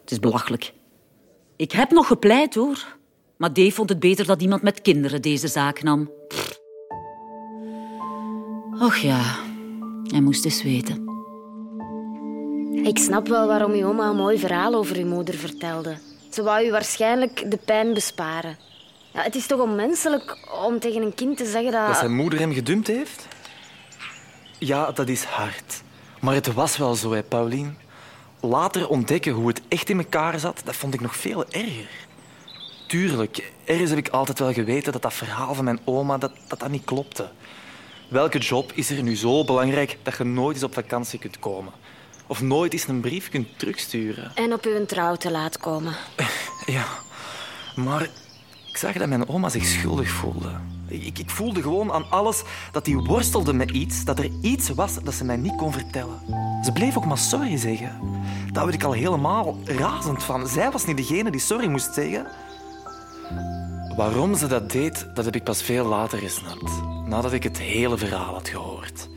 Het 0.00 0.10
is 0.10 0.18
belachelijk. 0.18 0.72
Ik 1.56 1.72
heb 1.72 1.90
nog 1.90 2.06
gepleit, 2.06 2.54
hoor. 2.54 2.96
Maar 3.36 3.52
Dave 3.52 3.70
vond 3.70 3.88
het 3.88 4.00
beter 4.00 4.26
dat 4.26 4.42
iemand 4.42 4.62
met 4.62 4.82
kinderen 4.82 5.22
deze 5.22 5.48
zaak 5.48 5.82
nam. 5.82 6.10
Och 8.80 8.96
ja, 8.96 9.20
hij 10.02 10.20
moest 10.20 10.44
eens 10.44 10.62
weten. 10.62 11.10
Ik 12.82 12.98
snap 12.98 13.28
wel 13.28 13.46
waarom 13.46 13.72
uw 13.72 13.86
oma 13.86 14.08
een 14.08 14.16
mooi 14.16 14.38
verhaal 14.38 14.74
over 14.74 14.96
uw 14.96 15.06
moeder 15.06 15.34
vertelde. 15.34 15.96
Ze 16.30 16.42
wou 16.42 16.66
u 16.66 16.70
waarschijnlijk 16.70 17.50
de 17.50 17.58
pijn 17.64 17.94
besparen. 17.94 18.56
Ja, 19.12 19.22
het 19.22 19.34
is 19.34 19.46
toch 19.46 19.60
onmenselijk 19.60 20.38
om 20.66 20.78
tegen 20.78 21.02
een 21.02 21.14
kind 21.14 21.36
te 21.36 21.46
zeggen 21.46 21.72
dat... 21.72 21.86
Dat 21.86 21.96
zijn 21.96 22.14
moeder 22.14 22.38
hem 22.38 22.52
gedumpt 22.52 22.86
heeft? 22.86 23.26
Ja, 24.58 24.92
dat 24.92 25.08
is 25.08 25.24
hard. 25.24 25.82
Maar 26.20 26.34
het 26.34 26.52
was 26.52 26.76
wel 26.76 26.94
zo, 26.94 27.12
hè, 27.12 27.22
Paulien. 27.22 27.78
Later 28.40 28.88
ontdekken 28.88 29.32
hoe 29.32 29.48
het 29.48 29.60
echt 29.68 29.88
in 29.88 29.98
elkaar 29.98 30.38
zat, 30.38 30.60
dat 30.64 30.76
vond 30.76 30.94
ik 30.94 31.00
nog 31.00 31.16
veel 31.16 31.44
erger. 31.50 32.06
Tuurlijk, 32.86 33.52
ergens 33.64 33.90
heb 33.90 33.98
ik 33.98 34.08
altijd 34.08 34.38
wel 34.38 34.52
geweten 34.52 34.92
dat 34.92 35.02
dat 35.02 35.14
verhaal 35.14 35.54
van 35.54 35.64
mijn 35.64 35.80
oma 35.84 36.18
dat, 36.18 36.32
dat, 36.48 36.60
dat 36.60 36.68
niet 36.68 36.84
klopte. 36.84 37.30
Welke 38.08 38.38
job 38.38 38.72
is 38.72 38.90
er 38.90 39.02
nu 39.02 39.16
zo 39.16 39.44
belangrijk 39.44 39.98
dat 40.02 40.16
je 40.16 40.24
nooit 40.24 40.54
eens 40.54 40.64
op 40.64 40.74
vakantie 40.74 41.18
kunt 41.18 41.38
komen? 41.38 41.72
Of 42.26 42.40
nooit 42.40 42.72
eens 42.72 42.88
een 42.88 43.00
brief 43.00 43.28
kunt 43.28 43.58
terugsturen. 43.58 44.32
En 44.34 44.52
op 44.52 44.64
uw 44.64 44.86
trouw 44.86 45.16
te 45.16 45.30
laat 45.30 45.58
komen. 45.58 45.96
Ja, 46.66 46.84
maar 47.74 48.08
ik 48.72 48.78
zag 48.78 48.92
dat 48.92 49.08
mijn 49.08 49.28
oma 49.28 49.48
zich 49.48 49.64
schuldig 49.64 50.10
voelde. 50.10 50.50
Ik, 50.88 51.22
voelde 51.26 51.62
gewoon 51.62 51.92
aan 51.92 52.10
alles 52.10 52.42
dat 52.70 52.86
hij 52.86 52.94
worstelde 52.94 53.52
met 53.52 53.70
iets, 53.70 54.04
dat 54.04 54.18
er 54.18 54.30
iets 54.40 54.68
was 54.68 54.94
dat 55.02 55.14
ze 55.14 55.24
mij 55.24 55.36
niet 55.36 55.56
kon 55.56 55.72
vertellen. 55.72 56.18
Ze 56.64 56.72
bleef 56.72 56.96
ook 56.96 57.04
maar 57.04 57.18
sorry 57.18 57.56
zeggen. 57.56 58.00
Daar 58.52 58.64
werd 58.64 58.76
ik 58.76 58.84
al 58.84 58.92
helemaal 58.92 59.58
razend 59.64 60.22
van. 60.22 60.48
Zij 60.48 60.70
was 60.70 60.86
niet 60.86 60.96
degene 60.96 61.30
die 61.30 61.40
sorry 61.40 61.68
moest 61.68 61.94
zeggen. 61.94 62.26
Waarom 63.96 64.34
ze 64.34 64.46
dat 64.46 64.70
deed, 64.70 65.06
dat 65.14 65.24
heb 65.24 65.34
ik 65.34 65.44
pas 65.44 65.62
veel 65.62 65.86
later 65.86 66.18
gesnapt. 66.18 66.82
Nadat 67.06 67.32
ik 67.32 67.42
het 67.42 67.58
hele 67.58 67.98
verhaal 67.98 68.34
had 68.34 68.48
gehoord. 68.48 69.08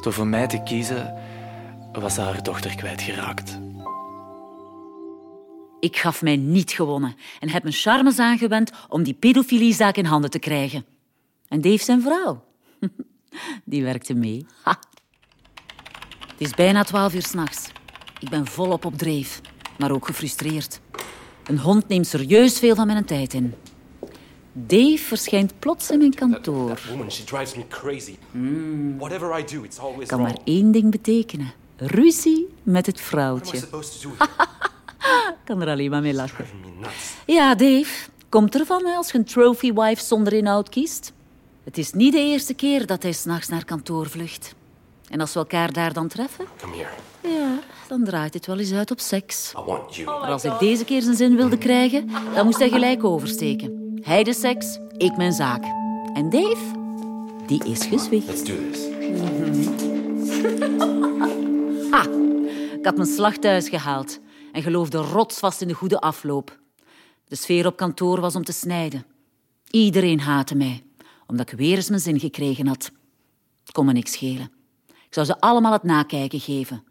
Door 0.00 0.12
voor 0.12 0.26
mij 0.26 0.46
te 0.46 0.62
kiezen, 0.62 1.14
was 1.92 2.14
ze 2.14 2.20
haar 2.20 2.42
dochter 2.42 2.74
kwijtgeraakt. 2.74 3.58
Ik 5.84 5.96
gaf 5.96 6.22
mij 6.22 6.36
niet 6.36 6.70
gewonnen 6.70 7.16
en 7.40 7.48
heb 7.48 7.62
mijn 7.62 7.74
charmes 7.74 8.18
aangewend 8.18 8.70
om 8.88 9.02
die 9.02 9.14
pedofiliezaak 9.14 9.96
in 9.96 10.04
handen 10.04 10.30
te 10.30 10.38
krijgen. 10.38 10.84
En 11.48 11.60
Dave 11.60 11.84
zijn 11.84 12.02
vrouw. 12.02 12.44
Die 13.64 13.82
werkte 13.82 14.14
mee. 14.14 14.46
Ha. 14.62 14.78
Het 16.26 16.40
is 16.40 16.50
bijna 16.50 16.84
twaalf 16.84 17.14
uur 17.14 17.22
s'nachts. 17.22 17.68
Ik 18.20 18.28
ben 18.28 18.46
volop 18.46 18.84
op 18.84 18.98
dreef, 18.98 19.40
maar 19.78 19.90
ook 19.90 20.06
gefrustreerd. 20.06 20.80
Een 21.44 21.58
hond 21.58 21.88
neemt 21.88 22.06
serieus 22.06 22.58
veel 22.58 22.74
van 22.74 22.86
mijn 22.86 23.04
tijd 23.04 23.34
in. 23.34 23.54
Dave 24.52 24.98
verschijnt 24.98 25.58
plots 25.58 25.90
in 25.90 25.98
mijn 25.98 26.14
kantoor. 26.14 26.68
That 26.68 26.86
woman, 26.88 27.10
she 27.10 27.24
drives 27.24 27.54
me 27.54 27.66
crazy. 27.68 28.16
Whatever 28.98 29.38
I 29.38 29.44
do, 29.54 29.62
it's 29.62 29.78
always 29.78 30.08
Kan 30.08 30.18
wrong. 30.18 30.34
maar 30.34 30.44
één 30.44 30.70
ding 30.72 30.90
betekenen. 30.90 31.52
Ruzie 31.76 32.48
met 32.62 32.86
het 32.86 33.00
vrouwtje. 33.00 33.56
supposed 33.66 34.00
to 34.00 34.08
do? 34.08 34.14
with 34.16 34.28
it? 34.28 34.48
Ik 35.30 35.33
kan 35.44 35.62
er 35.62 35.68
alleen 35.68 35.90
maar 35.90 36.02
mee 36.02 36.14
lachen. 36.14 36.46
Ja, 37.26 37.54
Dave. 37.54 38.08
Komt 38.28 38.54
ervan 38.58 38.86
hè, 38.86 38.94
als 38.94 39.10
je 39.10 39.18
een 39.18 39.24
trophy 39.24 39.72
wife 39.72 40.04
zonder 40.04 40.32
inhoud 40.32 40.68
kiest. 40.68 41.12
Het 41.64 41.78
is 41.78 41.92
niet 41.92 42.12
de 42.12 42.18
eerste 42.18 42.54
keer 42.54 42.86
dat 42.86 43.02
hij 43.02 43.12
s'nachts 43.12 43.48
naar 43.48 43.64
kantoor 43.64 44.06
vlucht. 44.08 44.54
En 45.08 45.20
als 45.20 45.32
we 45.32 45.38
elkaar 45.38 45.72
daar 45.72 45.92
dan 45.92 46.08
treffen, 46.08 46.44
Come 46.60 46.74
here. 46.76 47.34
ja, 47.38 47.58
dan 47.88 48.04
draait 48.04 48.34
het 48.34 48.46
wel 48.46 48.58
eens 48.58 48.72
uit 48.72 48.90
op 48.90 49.00
seks. 49.00 49.52
I 49.58 49.62
want 49.66 49.94
you. 49.96 50.20
Maar 50.20 50.30
als 50.30 50.42
hij 50.42 50.58
deze 50.58 50.84
keer 50.84 51.02
zijn 51.02 51.16
zin 51.16 51.36
wilde 51.36 51.58
krijgen, 51.58 52.10
dan 52.34 52.44
moest 52.44 52.58
hij 52.58 52.68
gelijk 52.68 53.04
oversteken. 53.04 53.98
Hij 54.02 54.24
de 54.24 54.34
seks, 54.34 54.78
ik 54.96 55.16
mijn 55.16 55.32
zaak. 55.32 55.64
En 56.14 56.30
Dave, 56.30 56.64
die 57.46 57.64
is 57.64 57.84
gezwicht. 57.86 58.26
Let's 58.26 58.44
do 58.44 58.54
this. 58.70 58.82
Ik 62.78 62.90
had 62.90 62.96
mijn 62.96 63.08
slag 63.08 63.36
thuis 63.36 63.68
gehaald 63.68 64.18
en 64.54 64.62
geloofde 64.62 64.98
rotsvast 64.98 65.60
in 65.60 65.68
de 65.68 65.74
goede 65.74 66.00
afloop. 66.00 66.58
De 67.24 67.36
sfeer 67.36 67.66
op 67.66 67.76
kantoor 67.76 68.20
was 68.20 68.36
om 68.36 68.44
te 68.44 68.52
snijden. 68.52 69.06
Iedereen 69.70 70.20
haatte 70.20 70.54
mij, 70.54 70.84
omdat 71.26 71.52
ik 71.52 71.58
weer 71.58 71.76
eens 71.76 71.88
mijn 71.88 72.00
zin 72.00 72.20
gekregen 72.20 72.66
had. 72.66 72.90
Het 73.64 73.72
kon 73.72 73.86
me 73.86 73.92
niks 73.92 74.12
schelen. 74.12 74.52
Ik 74.86 75.14
zou 75.14 75.26
ze 75.26 75.40
allemaal 75.40 75.72
het 75.72 75.82
nakijken 75.82 76.40
geven. 76.40 76.84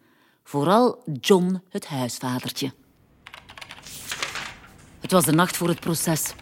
Vooral 0.43 1.03
John, 1.21 1.61
het 1.69 1.87
huisvadertje. 1.87 2.73
Het 4.99 5.11
was 5.11 5.25
de 5.25 5.31
nacht 5.31 5.57
voor 5.57 5.67
het 5.67 5.79
proces. 5.79 6.33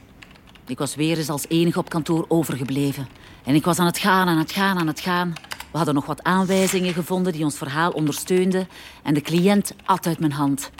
Ik 0.67 0.77
was 0.77 0.95
weer 0.95 1.17
eens 1.17 1.29
als 1.29 1.47
enige 1.47 1.79
op 1.79 1.89
kantoor 1.89 2.25
overgebleven. 2.27 3.07
En 3.45 3.55
ik 3.55 3.65
was 3.65 3.79
aan 3.79 3.85
het 3.85 3.97
gaan, 3.97 4.27
aan 4.27 4.37
het 4.37 4.51
gaan, 4.51 4.77
aan 4.77 4.87
het 4.87 4.99
gaan. 4.99 5.33
We 5.71 5.77
hadden 5.77 5.95
nog 5.95 6.05
wat 6.05 6.23
aanwijzingen 6.23 6.93
gevonden 6.93 7.33
die 7.33 7.43
ons 7.43 7.57
verhaal 7.57 7.91
ondersteunden. 7.91 8.67
En 9.03 9.13
de 9.13 9.21
cliënt 9.21 9.73
at 9.85 10.07
uit 10.07 10.19
mijn 10.19 10.31
hand. 10.31 10.71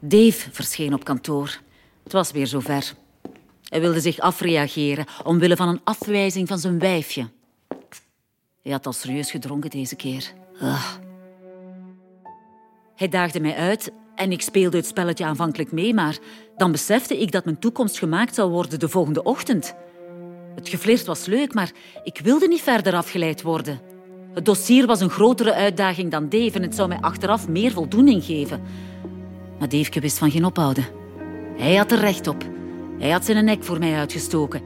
Dave 0.00 0.48
verscheen 0.52 0.94
op 0.94 1.04
kantoor. 1.04 1.60
Het 2.02 2.12
was 2.12 2.30
weer 2.30 2.46
zover. 2.46 2.94
Hij 3.64 3.80
wilde 3.80 4.00
zich 4.00 4.18
afreageren 4.18 5.06
omwille 5.24 5.56
van 5.56 5.68
een 5.68 5.80
afwijzing 5.84 6.48
van 6.48 6.58
zijn 6.58 6.78
wijfje. 6.78 7.28
Hij 8.62 8.72
had 8.72 8.86
al 8.86 8.92
serieus 8.92 9.30
gedronken 9.30 9.70
deze 9.70 9.96
keer. 9.96 10.32
Hij 12.96 13.08
daagde 13.08 13.40
mij 13.40 13.54
uit 13.54 13.90
en 14.14 14.32
ik 14.32 14.42
speelde 14.42 14.76
het 14.76 14.86
spelletje 14.86 15.24
aanvankelijk 15.24 15.72
mee, 15.72 15.94
maar 15.94 16.18
dan 16.56 16.72
besefte 16.72 17.20
ik 17.20 17.32
dat 17.32 17.44
mijn 17.44 17.58
toekomst 17.58 17.98
gemaakt 17.98 18.34
zou 18.34 18.50
worden 18.50 18.78
de 18.78 18.88
volgende 18.88 19.22
ochtend. 19.22 19.74
Het 20.54 20.68
geflirt 20.68 21.06
was 21.06 21.26
leuk, 21.26 21.54
maar 21.54 21.72
ik 22.04 22.20
wilde 22.22 22.48
niet 22.48 22.62
verder 22.62 22.94
afgeleid 22.94 23.42
worden. 23.42 23.80
Het 24.34 24.44
dossier 24.44 24.86
was 24.86 25.00
een 25.00 25.10
grotere 25.10 25.54
uitdaging 25.54 26.10
dan 26.10 26.28
Dave 26.28 26.50
en 26.52 26.62
het 26.62 26.74
zou 26.74 26.88
mij 26.88 27.00
achteraf 27.00 27.48
meer 27.48 27.72
voldoening 27.72 28.24
geven. 28.24 28.62
Maar 29.60 29.68
Dave 29.68 30.00
wist 30.00 30.18
van 30.18 30.30
geen 30.30 30.44
ophouden. 30.44 30.84
Hij 31.56 31.74
had 31.74 31.92
er 31.92 31.98
recht 31.98 32.26
op. 32.26 32.44
Hij 32.98 33.10
had 33.10 33.24
zijn 33.24 33.44
nek 33.44 33.64
voor 33.64 33.78
mij 33.78 33.94
uitgestoken. 33.94 34.62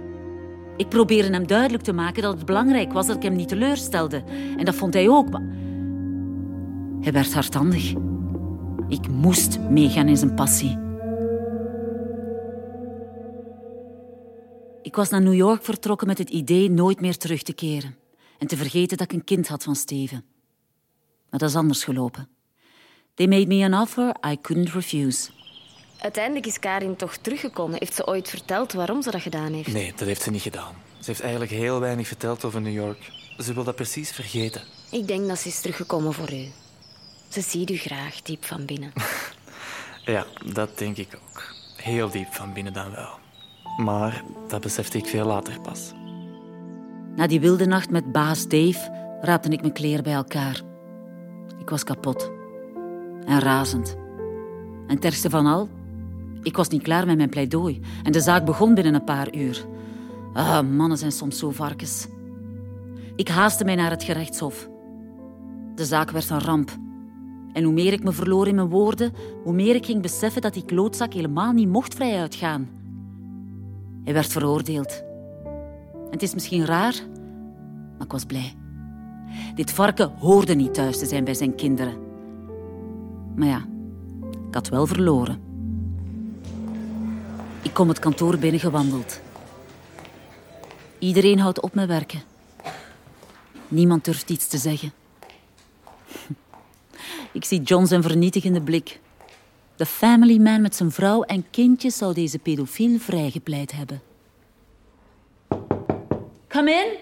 Ik 0.77 0.89
probeerde 0.89 1.33
hem 1.33 1.47
duidelijk 1.47 1.83
te 1.83 1.93
maken 1.93 2.23
dat 2.23 2.37
het 2.37 2.47
belangrijk 2.47 2.93
was 2.93 3.07
dat 3.07 3.17
ik 3.17 3.23
hem 3.23 3.37
niet 3.37 3.49
teleurstelde. 3.49 4.25
En 4.57 4.65
dat 4.65 4.75
vond 4.75 4.95
hij 4.95 5.09
ook, 5.09 5.31
maar... 5.31 5.43
Hij 7.01 7.13
werd 7.13 7.35
hardhandig. 7.35 7.95
Ik 8.89 9.09
moest 9.09 9.59
meegaan 9.59 10.09
in 10.09 10.17
zijn 10.17 10.35
passie. 10.35 10.79
Ik 14.83 14.97
was 14.97 15.11
naar 15.11 15.23
New 15.23 15.35
York 15.35 15.65
vertrokken 15.65 16.07
met 16.07 16.19
het 16.19 16.31
idee 16.31 16.71
nooit 16.71 17.01
meer 17.01 17.17
terug 17.17 17.43
te 17.43 17.53
keren 17.53 17.97
en 18.39 18.47
te 18.47 18.57
vergeten 18.57 18.97
dat 18.97 19.13
ik 19.13 19.13
een 19.13 19.25
kind 19.25 19.49
had 19.49 19.63
van 19.63 19.77
Steven. 19.77 20.25
Maar 21.31 21.41
dat 21.41 21.49
is 21.49 21.57
anders 21.57 21.85
gelopen. 21.85 22.29
They 23.15 23.27
made 23.27 23.47
me 23.47 23.65
an 23.65 23.75
offer 23.75 24.15
I 24.27 24.37
couldn't 24.41 24.73
refuse. 24.73 25.31
Uiteindelijk 26.01 26.47
is 26.47 26.59
Karin 26.59 26.97
toch 26.97 27.17
teruggekomen. 27.17 27.79
Heeft 27.79 27.95
ze 27.95 28.07
ooit 28.07 28.29
verteld 28.29 28.73
waarom 28.73 29.03
ze 29.03 29.11
dat 29.11 29.21
gedaan 29.21 29.53
heeft? 29.53 29.73
Nee, 29.73 29.93
dat 29.97 30.07
heeft 30.07 30.23
ze 30.23 30.31
niet 30.31 30.43
gedaan. 30.43 30.75
Ze 30.99 31.05
heeft 31.11 31.21
eigenlijk 31.21 31.51
heel 31.51 31.81
weinig 31.81 32.07
verteld 32.07 32.45
over 32.45 32.61
New 32.61 32.73
York. 32.73 33.11
Ze 33.39 33.55
wil 33.55 33.65
dat 33.65 33.75
precies 33.75 34.11
vergeten. 34.11 34.63
Ik 34.91 35.07
denk 35.07 35.29
dat 35.29 35.39
ze 35.39 35.49
is 35.49 35.61
teruggekomen 35.61 36.13
voor 36.13 36.33
u. 36.33 36.47
Ze 37.29 37.41
ziet 37.41 37.71
u 37.71 37.77
graag, 37.77 38.23
diep 38.23 38.45
van 38.45 38.65
binnen. 38.65 38.93
Ja, 40.05 40.27
dat 40.53 40.79
denk 40.79 40.97
ik 40.97 41.09
ook. 41.15 41.43
Heel 41.77 42.11
diep 42.11 42.33
van 42.33 42.53
binnen 42.53 42.73
dan 42.73 42.91
wel. 42.91 43.19
Maar 43.77 44.23
dat 44.49 44.61
besefte 44.61 44.99
ik 44.99 45.07
veel 45.07 45.27
later 45.27 45.61
pas. 45.61 45.93
Na 47.17 47.27
die 47.27 47.41
wilde 47.41 47.67
nacht 47.67 47.91
met 47.91 48.13
baas 48.13 48.49
Dave 48.49 49.19
raapte 49.21 49.49
ik 49.49 49.61
mijn 49.61 49.73
kleren 49.73 50.05
bij 50.05 50.13
elkaar. 50.13 50.61
Ik 51.61 51.71
was 51.71 51.85
kapot. 51.85 52.31
En 53.25 53.41
razend. 53.41 53.97
En 54.87 54.95
het 54.95 55.05
ergste 55.05 55.31
van 55.31 55.47
al, 55.47 55.69
ik 56.43 56.57
was 56.57 56.69
niet 56.69 56.83
klaar 56.83 57.07
met 57.07 57.17
mijn 57.17 57.29
pleidooi. 57.29 57.81
En 58.03 58.13
de 58.13 58.21
zaak 58.21 58.45
begon 58.45 58.75
binnen 58.75 58.95
een 58.95 59.05
paar 59.05 59.35
uur. 59.35 59.67
Ah, 60.33 60.69
mannen 60.69 60.99
zijn 60.99 61.13
soms 61.13 61.39
zo 61.39 61.51
varkens. 61.51 62.07
Ik 63.17 63.29
haastte 63.29 63.65
mij 63.65 63.75
naar 63.75 63.91
het 63.91 64.03
gerechtshof. 64.03 64.69
De 65.75 65.85
zaak 65.85 66.11
werd 66.11 66.31
een 66.31 66.41
ramp. 66.41 66.71
En 67.53 67.65
hoe 67.65 67.73
meer 67.73 67.93
ik 67.93 68.05
me 68.05 68.13
verloor 68.13 68.49
in 68.49 68.55
mijn 68.55 68.69
woorden, 68.69 69.13
hoe 69.43 69.53
meer 69.53 69.75
ik 69.75 69.87
ging 69.87 70.03
beseffen 70.03 70.43
dat 70.43 70.55
die 70.55 70.65
klootzak 70.65 71.13
helemaal 71.13 71.53
niet 71.53 71.69
mocht 71.69 71.95
vrij 71.95 72.21
uitgaan. 72.21 72.69
Hij 74.05 74.13
werd 74.13 74.33
veroordeeld. 74.33 75.03
En 75.95 76.11
het 76.11 76.23
is 76.23 76.35
misschien 76.35 76.65
raar, 76.65 76.95
maar 77.97 78.07
ik 78.07 78.13
was 78.13 78.25
blij. 78.25 78.55
Dit 79.55 79.71
varken 79.71 80.13
hoorde 80.19 80.55
niet 80.55 80.75
thuis 80.75 80.99
te 80.99 81.07
zijn 81.07 81.25
bij 81.25 81.35
zijn 81.35 81.55
kinderen. 81.55 81.95
Maar 83.35 83.49
ja, 83.49 83.67
ik 84.49 84.55
had 84.55 84.69
wel 84.69 84.87
verloren. 84.87 85.43
Ik 87.63 87.73
kom 87.73 87.89
het 87.89 87.99
kantoor 87.99 88.39
binnengewandeld. 88.39 89.21
Iedereen 90.99 91.39
houdt 91.39 91.61
op 91.61 91.75
met 91.75 91.89
werken. 91.89 92.23
Niemand 93.69 94.05
durft 94.05 94.31
iets 94.31 94.47
te 94.47 94.59
zeggen. 94.59 94.93
Ik 97.33 97.45
zie 97.45 97.63
John 97.63 97.85
zijn 97.85 98.03
vernietigende 98.03 98.61
blik. 98.61 99.01
De 99.77 99.87
family 99.87 100.39
man 100.39 100.61
met 100.61 100.77
zijn 100.77 100.91
vrouw 100.91 101.23
en 101.23 101.45
kindjes 101.51 101.97
zou 101.97 102.15
deze 102.15 102.39
pedofiel 102.39 102.99
vrijgepleit 102.99 103.73
hebben. 103.73 104.03
Come 106.49 106.71
in. 106.71 106.99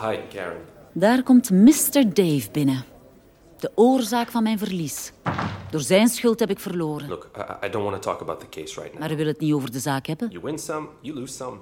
Hi, 0.00 0.16
Karen. 0.34 0.60
Daar 0.92 1.22
komt 1.22 1.50
Mr. 1.50 2.14
Dave 2.14 2.50
binnen. 2.52 2.84
De 3.58 3.70
oorzaak 3.74 4.30
van 4.30 4.42
mijn 4.42 4.58
verlies. 4.58 5.12
Door 5.70 5.80
zijn 5.80 6.08
schuld 6.08 6.40
heb 6.40 6.50
ik 6.50 6.60
verloren. 6.60 7.08
Look, 7.08 7.30
I, 7.36 7.66
I 7.66 7.70
don't 7.70 7.90
want 7.90 8.02
to 8.02 8.10
talk 8.10 8.20
about 8.20 8.40
the 8.40 8.48
case 8.48 8.74
right 8.74 8.90
now. 8.90 8.98
Maar 8.98 9.08
hij 9.08 9.16
wil 9.16 9.26
het 9.26 9.40
niet 9.40 9.52
over 9.52 9.70
de 9.70 9.78
zaak 9.78 10.06
hebben. 10.06 10.28
You 10.30 10.42
win 10.44 10.58
some, 10.58 10.88
you 11.00 11.18
lose 11.18 11.32
some. 11.32 11.56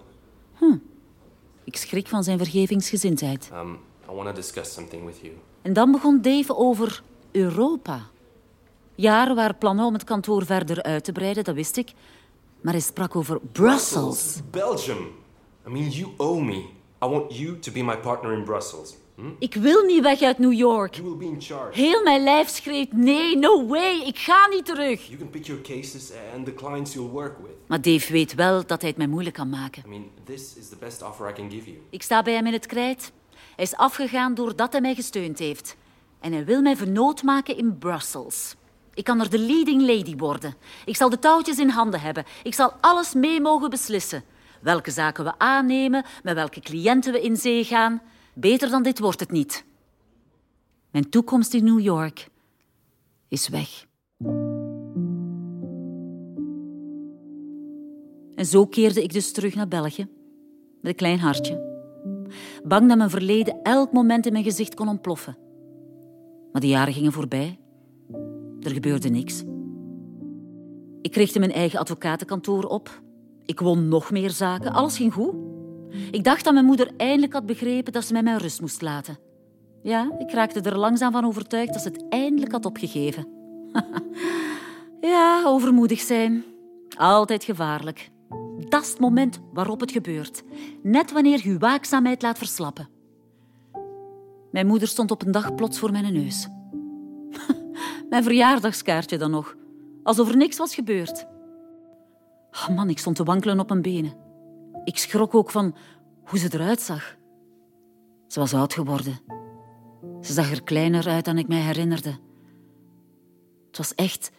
Ik 1.64 1.76
schrik 1.76 2.08
van 2.08 2.24
zijn 2.24 2.38
vergevingsgezindheid. 2.38 3.50
Um, 3.54 3.78
I 4.10 4.14
want 4.14 4.26
to 4.26 4.32
discuss 4.32 4.72
something 4.72 5.04
with 5.04 5.18
you. 5.22 5.32
En 5.62 5.72
dan 5.72 5.92
begon 5.92 6.22
Dave 6.22 6.56
over 6.56 7.02
Europa. 7.30 8.00
Ja, 8.94 9.28
er 9.28 9.34
waren 9.34 9.58
plannen 9.58 9.84
om 9.84 9.92
het 9.92 10.04
kantoor 10.04 10.44
verder 10.44 10.82
uit 10.82 11.04
te 11.04 11.12
breiden, 11.12 11.44
dat 11.44 11.54
wist 11.54 11.76
ik. 11.76 11.92
Maar 12.60 12.72
hij 12.72 12.82
sprak 12.82 13.16
over 13.16 13.40
Brussels. 13.52 14.40
Belgium. 14.50 15.06
I 15.66 15.70
mean, 15.70 15.88
you 15.88 16.10
owe 16.16 16.44
me. 16.44 16.64
I 17.02 17.08
want 17.08 17.36
you 17.36 17.58
to 17.58 17.72
be 17.72 17.82
my 17.82 17.98
partner 17.98 18.32
in 18.32 18.44
Brussels. 18.44 18.96
Ik 19.38 19.54
wil 19.54 19.82
niet 19.82 20.02
weg 20.02 20.22
uit 20.22 20.38
New 20.38 20.52
York. 20.52 20.94
You 20.94 21.08
will 21.08 21.16
be 21.16 21.24
in 21.24 21.40
charge. 21.40 21.80
Heel 21.80 22.02
mijn 22.02 22.22
lijf 22.22 22.48
schreeuwt 22.48 22.92
nee, 22.92 23.36
no 23.36 23.66
way, 23.66 24.00
ik 24.00 24.18
ga 24.18 24.46
niet 24.48 24.64
terug. 24.64 25.06
You 25.06 25.18
can 25.18 25.30
pick 25.30 25.46
your 25.46 25.62
cases 25.62 26.12
and 26.34 26.44
the 26.44 26.54
clients 26.54 26.92
you'll 26.92 27.10
work 27.10 27.38
with. 27.38 27.54
Maar 27.66 27.80
Dave 27.80 28.12
weet 28.12 28.34
wel 28.34 28.66
dat 28.66 28.80
hij 28.80 28.88
het 28.90 28.98
mij 28.98 29.06
moeilijk 29.06 29.36
kan 29.36 29.48
maken. 29.48 29.82
I 29.86 29.88
mean, 29.88 30.10
this 30.24 30.56
is 30.56 30.68
the 30.68 30.76
best 30.76 31.02
offer 31.02 31.28
I 31.28 31.32
can 31.32 31.50
give 31.50 31.70
you. 31.70 31.76
Ik 31.90 32.02
sta 32.02 32.22
bij 32.22 32.34
hem 32.34 32.46
in 32.46 32.52
het 32.52 32.66
krijt. 32.66 33.12
Hij 33.54 33.64
is 33.64 33.76
afgegaan 33.76 34.34
doordat 34.34 34.72
hij 34.72 34.80
mij 34.80 34.94
gesteund 34.94 35.38
heeft. 35.38 35.76
En 36.20 36.32
hij 36.32 36.44
wil 36.44 36.62
mij 36.62 36.76
vernoot 36.76 37.22
maken 37.22 37.56
in 37.56 37.78
Brussels. 37.78 38.54
Ik 38.94 39.04
kan 39.04 39.20
er 39.20 39.30
de 39.30 39.38
leading 39.38 39.82
lady 39.86 40.16
worden. 40.16 40.54
Ik 40.84 40.96
zal 40.96 41.08
de 41.08 41.18
touwtjes 41.18 41.58
in 41.58 41.68
handen 41.68 42.00
hebben. 42.00 42.24
Ik 42.42 42.54
zal 42.54 42.72
alles 42.80 43.14
mee 43.14 43.40
mogen 43.40 43.70
beslissen. 43.70 44.24
Welke 44.60 44.90
zaken 44.90 45.24
we 45.24 45.32
aannemen, 45.38 46.04
met 46.22 46.34
welke 46.34 46.60
cliënten 46.60 47.12
we 47.12 47.22
in 47.22 47.36
zee 47.36 47.64
gaan. 47.64 48.02
Beter 48.38 48.70
dan 48.70 48.82
dit 48.82 48.98
wordt 48.98 49.20
het 49.20 49.30
niet. 49.30 49.64
Mijn 50.90 51.08
toekomst 51.08 51.54
in 51.54 51.64
New 51.64 51.80
York 51.80 52.28
is 53.28 53.48
weg. 53.48 53.86
En 58.34 58.46
zo 58.46 58.66
keerde 58.66 59.02
ik 59.02 59.12
dus 59.12 59.32
terug 59.32 59.54
naar 59.54 59.68
België, 59.68 60.08
met 60.80 60.90
een 60.90 60.94
klein 60.94 61.18
hartje. 61.18 61.64
Bang 62.64 62.88
dat 62.88 62.96
mijn 62.96 63.10
verleden 63.10 63.62
elk 63.62 63.92
moment 63.92 64.26
in 64.26 64.32
mijn 64.32 64.44
gezicht 64.44 64.74
kon 64.74 64.88
ontploffen. 64.88 65.38
Maar 66.52 66.60
de 66.60 66.68
jaren 66.68 66.94
gingen 66.94 67.12
voorbij. 67.12 67.58
Er 68.60 68.70
gebeurde 68.70 69.08
niks. 69.08 69.42
Ik 71.02 71.14
richtte 71.14 71.38
mijn 71.38 71.52
eigen 71.52 71.78
advocatenkantoor 71.78 72.64
op. 72.64 73.02
Ik 73.44 73.60
won 73.60 73.88
nog 73.88 74.10
meer 74.10 74.30
zaken. 74.30 74.72
Alles 74.72 74.96
ging 74.96 75.12
goed. 75.12 75.45
Ik 76.10 76.24
dacht 76.24 76.44
dat 76.44 76.52
mijn 76.52 76.64
moeder 76.64 76.90
eindelijk 76.96 77.32
had 77.32 77.46
begrepen 77.46 77.92
dat 77.92 78.04
ze 78.04 78.12
mij 78.12 78.22
mijn 78.22 78.38
rust 78.38 78.60
moest 78.60 78.82
laten. 78.82 79.18
Ja, 79.82 80.10
ik 80.18 80.30
raakte 80.30 80.60
er 80.60 80.78
langzaam 80.78 81.12
van 81.12 81.24
overtuigd 81.24 81.72
dat 81.72 81.82
ze 81.82 81.88
het 81.88 82.08
eindelijk 82.08 82.52
had 82.52 82.64
opgegeven. 82.64 83.28
ja, 85.00 85.42
overmoedig 85.44 86.00
zijn. 86.00 86.44
Altijd 86.96 87.44
gevaarlijk. 87.44 88.10
Dat 88.68 88.82
is 88.82 88.88
het 88.88 89.00
moment 89.00 89.40
waarop 89.52 89.80
het 89.80 89.92
gebeurt. 89.92 90.42
Net 90.82 91.12
wanneer 91.12 91.40
je 91.48 91.58
waakzaamheid 91.58 92.22
laat 92.22 92.38
verslappen. 92.38 92.88
Mijn 94.50 94.66
moeder 94.66 94.88
stond 94.88 95.10
op 95.10 95.26
een 95.26 95.32
dag 95.32 95.54
plots 95.54 95.78
voor 95.78 95.90
mijn 95.90 96.12
neus. 96.12 96.48
mijn 98.10 98.22
verjaardagskaartje 98.22 99.18
dan 99.18 99.30
nog. 99.30 99.56
Alsof 100.02 100.28
er 100.28 100.36
niks 100.36 100.56
was 100.56 100.74
gebeurd. 100.74 101.26
Oh 102.50 102.68
man, 102.68 102.90
ik 102.90 102.98
stond 102.98 103.16
te 103.16 103.24
wankelen 103.24 103.60
op 103.60 103.68
mijn 103.68 103.82
benen. 103.82 104.25
Ik 104.86 104.98
schrok 104.98 105.34
ook 105.34 105.50
van 105.50 105.74
hoe 106.24 106.38
ze 106.38 106.48
eruit 106.52 106.80
zag. 106.80 107.16
Ze 108.26 108.40
was 108.40 108.54
oud 108.54 108.74
geworden. 108.74 109.20
Ze 110.20 110.32
zag 110.32 110.50
er 110.50 110.62
kleiner 110.62 111.08
uit 111.08 111.24
dan 111.24 111.38
ik 111.38 111.48
mij 111.48 111.60
herinnerde. 111.60 112.18
Het 113.66 113.76
was 113.76 113.94
echt 113.94 114.30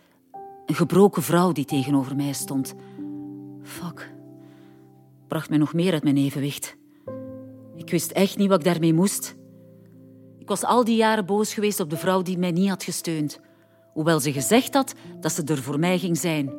een 0.65 0.75
gebroken 0.75 1.23
vrouw 1.23 1.51
die 1.51 1.65
tegenover 1.65 2.15
mij 2.15 2.33
stond. 2.33 2.75
Fuck. 3.61 4.13
Bracht 5.27 5.49
mij 5.49 5.57
nog 5.57 5.73
meer 5.73 5.93
uit 5.93 6.03
mijn 6.03 6.17
evenwicht. 6.17 6.77
Ik 7.75 7.89
wist 7.89 8.11
echt 8.11 8.37
niet 8.37 8.49
wat 8.49 8.59
ik 8.59 8.65
daarmee 8.65 8.93
moest. 8.93 9.35
Ik 10.37 10.47
was 10.47 10.63
al 10.63 10.83
die 10.83 10.95
jaren 10.95 11.25
boos 11.25 11.53
geweest 11.53 11.79
op 11.79 11.89
de 11.89 11.97
vrouw 11.97 12.21
die 12.21 12.37
mij 12.37 12.51
niet 12.51 12.69
had 12.69 12.83
gesteund. 12.83 13.39
Hoewel 13.93 14.19
ze 14.19 14.31
gezegd 14.31 14.73
had 14.73 14.93
dat 15.19 15.31
ze 15.31 15.43
er 15.43 15.61
voor 15.61 15.79
mij 15.79 15.99
ging 15.99 16.17
zijn. 16.17 16.53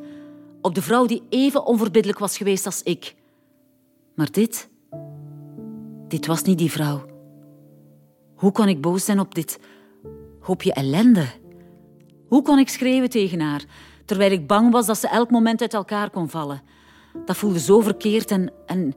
Op 0.61 0.75
de 0.75 0.83
vrouw 0.83 1.07
die 1.07 1.23
even 1.29 1.67
onverbiddelijk 1.67 2.19
was 2.19 2.37
geweest 2.37 2.67
als 2.67 2.83
ik. 2.83 3.17
Maar 4.19 4.31
dit... 4.31 4.71
Dit 6.09 6.27
was 6.27 6.43
niet 6.43 6.59
die 6.59 6.71
vrouw. 6.71 7.03
Hoe 8.35 8.53
kon 8.53 8.69
ik 8.69 8.81
boos 8.81 9.05
zijn 9.05 9.21
op 9.21 9.35
dit 9.35 9.59
hoopje 10.41 10.73
ellende? 10.73 11.27
Hoe 12.29 12.43
kon 12.43 12.59
ik 12.59 12.69
schreeuwen 12.69 13.11
tegen 13.11 13.41
haar, 13.41 13.65
terwijl 14.05 14.33
ik 14.33 14.47
bang 14.47 14.73
was 14.73 14.87
dat 14.87 14.99
ze 14.99 15.09
elk 15.09 15.31
moment 15.31 15.61
uit 15.61 15.75
elkaar 15.75 16.11
kon 16.11 16.29
vallen? 16.29 16.63
Dat 17.25 17.37
voelde 17.37 17.59
zo 17.59 17.81
verkeerd 17.81 18.31
en, 18.31 18.53
en 18.67 18.95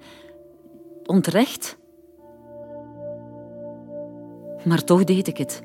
onterecht. 1.06 1.78
Maar 4.64 4.84
toch 4.84 5.04
deed 5.04 5.28
ik 5.28 5.38
het. 5.38 5.62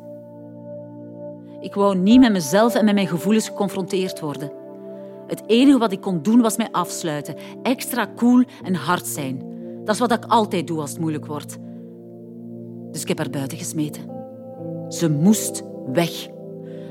Ik 1.61 1.75
wou 1.75 1.97
niet 1.97 2.21
met 2.21 2.33
mezelf 2.33 2.75
en 2.75 2.85
met 2.85 2.95
mijn 2.95 3.09
gevoelens 3.09 3.49
geconfronteerd 3.49 4.21
worden. 4.21 4.66
Het 5.27 5.43
enige 5.47 5.79
wat 5.79 5.93
ik 5.93 6.01
kon 6.01 6.23
doen 6.23 6.41
was 6.41 6.57
mij 6.57 6.69
afsluiten, 6.71 7.37
extra 7.63 8.09
cool 8.17 8.45
en 8.63 8.75
hard 8.75 9.07
zijn. 9.07 9.43
Dat 9.85 9.95
is 9.95 10.01
wat 10.01 10.13
ik 10.13 10.25
altijd 10.25 10.67
doe 10.67 10.81
als 10.81 10.91
het 10.91 11.01
moeilijk 11.01 11.27
wordt. 11.27 11.57
Dus 12.91 13.03
ik 13.03 13.09
heb 13.09 13.19
haar 13.19 13.31
buiten 13.31 13.59
gesmeten. 13.59 14.03
Ze 14.89 15.11
moest 15.11 15.63
weg. 15.93 16.11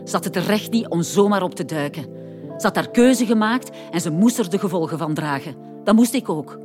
Ze 0.03 0.11
had 0.11 0.23
het 0.23 0.35
recht 0.35 0.71
niet 0.71 0.87
om 0.87 1.01
zomaar 1.01 1.43
op 1.43 1.55
te 1.55 1.65
duiken. 1.65 2.03
Ze 2.57 2.65
had 2.67 2.75
haar 2.75 2.91
keuze 2.91 3.25
gemaakt 3.25 3.77
en 3.91 4.01
ze 4.01 4.09
moest 4.09 4.39
er 4.39 4.49
de 4.49 4.59
gevolgen 4.59 4.97
van 4.97 5.13
dragen. 5.13 5.55
Dat 5.83 5.95
moest 5.95 6.13
ik 6.13 6.29
ook. 6.29 6.59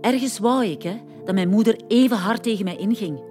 Ergens 0.00 0.38
wou 0.38 0.64
ik 0.64 0.82
hè, 0.82 0.94
dat 1.24 1.34
mijn 1.34 1.48
moeder 1.48 1.80
even 1.88 2.16
hard 2.16 2.42
tegen 2.42 2.64
mij 2.64 2.76
inging. 2.76 3.22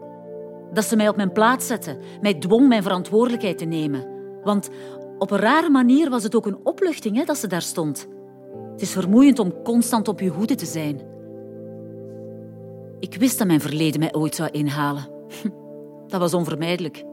Dat 0.74 0.86
ze 0.86 0.96
mij 0.96 1.10
op 1.10 1.16
mijn 1.16 1.32
plaats 1.32 1.68
zette, 1.68 1.98
mij 2.22 2.34
dwong 2.34 2.68
mijn 2.68 2.84
verantwoordelijkheid 2.84 3.58
te 3.58 3.66
nemen. 3.66 4.08
Want 4.44 4.70
op 5.18 5.32
een 5.32 5.40
rare 5.40 5.70
manier 5.70 6.10
was 6.10 6.24
het 6.24 6.36
ook 6.36 6.46
een 6.46 6.60
opluchting 6.64 7.16
hè, 7.16 7.24
dat 7.24 7.38
ze 7.38 7.48
daar 7.48 7.62
stond. 7.62 8.08
Het 8.72 8.82
is 8.82 8.92
vermoeiend 8.92 9.40
om 9.40 9.62
constant 9.64 10.08
op 10.08 10.20
je 10.20 10.30
hoede 10.30 10.56
te 10.56 10.66
zijn. 10.66 11.02
Ik 13.00 13.16
wist 13.16 13.38
dat 13.38 13.48
mijn 13.48 13.62
verleden 13.62 14.00
mij 14.00 14.14
ooit 14.14 14.36
zou 14.36 14.50
inhalen. 14.52 15.08
Dat 16.08 16.20
was 16.20 16.34
onvermijdelijk. 16.34 17.04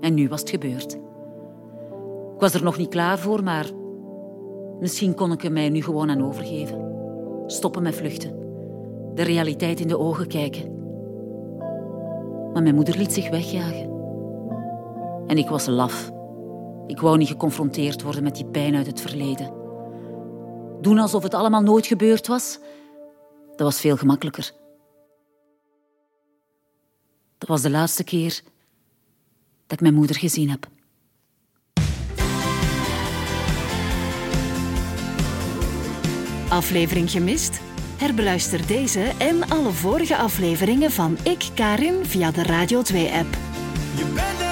En 0.00 0.14
nu 0.14 0.28
was 0.28 0.40
het 0.40 0.50
gebeurd. 0.50 0.92
Ik 2.34 2.40
was 2.40 2.54
er 2.54 2.62
nog 2.62 2.78
niet 2.78 2.88
klaar 2.88 3.18
voor, 3.18 3.42
maar 3.42 3.70
misschien 4.80 5.14
kon 5.14 5.32
ik 5.32 5.44
er 5.44 5.52
mij 5.52 5.68
nu 5.68 5.82
gewoon 5.82 6.10
aan 6.10 6.24
overgeven. 6.24 6.94
Stoppen 7.46 7.82
met 7.82 7.94
vluchten. 7.94 8.36
De 9.14 9.22
realiteit 9.22 9.80
in 9.80 9.88
de 9.88 9.98
ogen 9.98 10.26
kijken. 10.26 10.70
Maar 12.52 12.62
mijn 12.62 12.74
moeder 12.74 12.96
liet 12.96 13.12
zich 13.12 13.30
wegjagen. 13.30 13.90
En 15.26 15.38
ik 15.38 15.48
was 15.48 15.66
laf. 15.66 16.12
Ik 16.86 17.00
wou 17.00 17.16
niet 17.16 17.28
geconfronteerd 17.28 18.02
worden 18.02 18.22
met 18.22 18.34
die 18.34 18.46
pijn 18.46 18.74
uit 18.74 18.86
het 18.86 19.00
verleden. 19.00 19.52
Doen 20.80 20.98
alsof 20.98 21.22
het 21.22 21.34
allemaal 21.34 21.62
nooit 21.62 21.86
gebeurd 21.86 22.26
was, 22.26 22.58
dat 23.50 23.66
was 23.66 23.80
veel 23.80 23.96
gemakkelijker. 23.96 24.52
Dat 27.38 27.48
was 27.48 27.62
de 27.62 27.70
laatste 27.70 28.04
keer 28.04 28.40
dat 29.66 29.72
ik 29.72 29.80
mijn 29.80 29.94
moeder 29.94 30.16
gezien 30.16 30.50
heb. 30.50 30.68
Aflevering 36.48 37.10
gemist? 37.10 37.60
Herbeluister 37.96 38.66
deze 38.66 39.12
en 39.18 39.48
alle 39.48 39.70
vorige 39.70 40.16
afleveringen 40.16 40.90
van 40.90 41.16
Ik 41.22 41.48
Karin 41.54 42.04
via 42.04 42.30
de 42.30 42.42
Radio 42.42 42.80
2-app. 42.80 43.36
Je 43.96 44.12
bent 44.14 44.40
er 44.40 44.51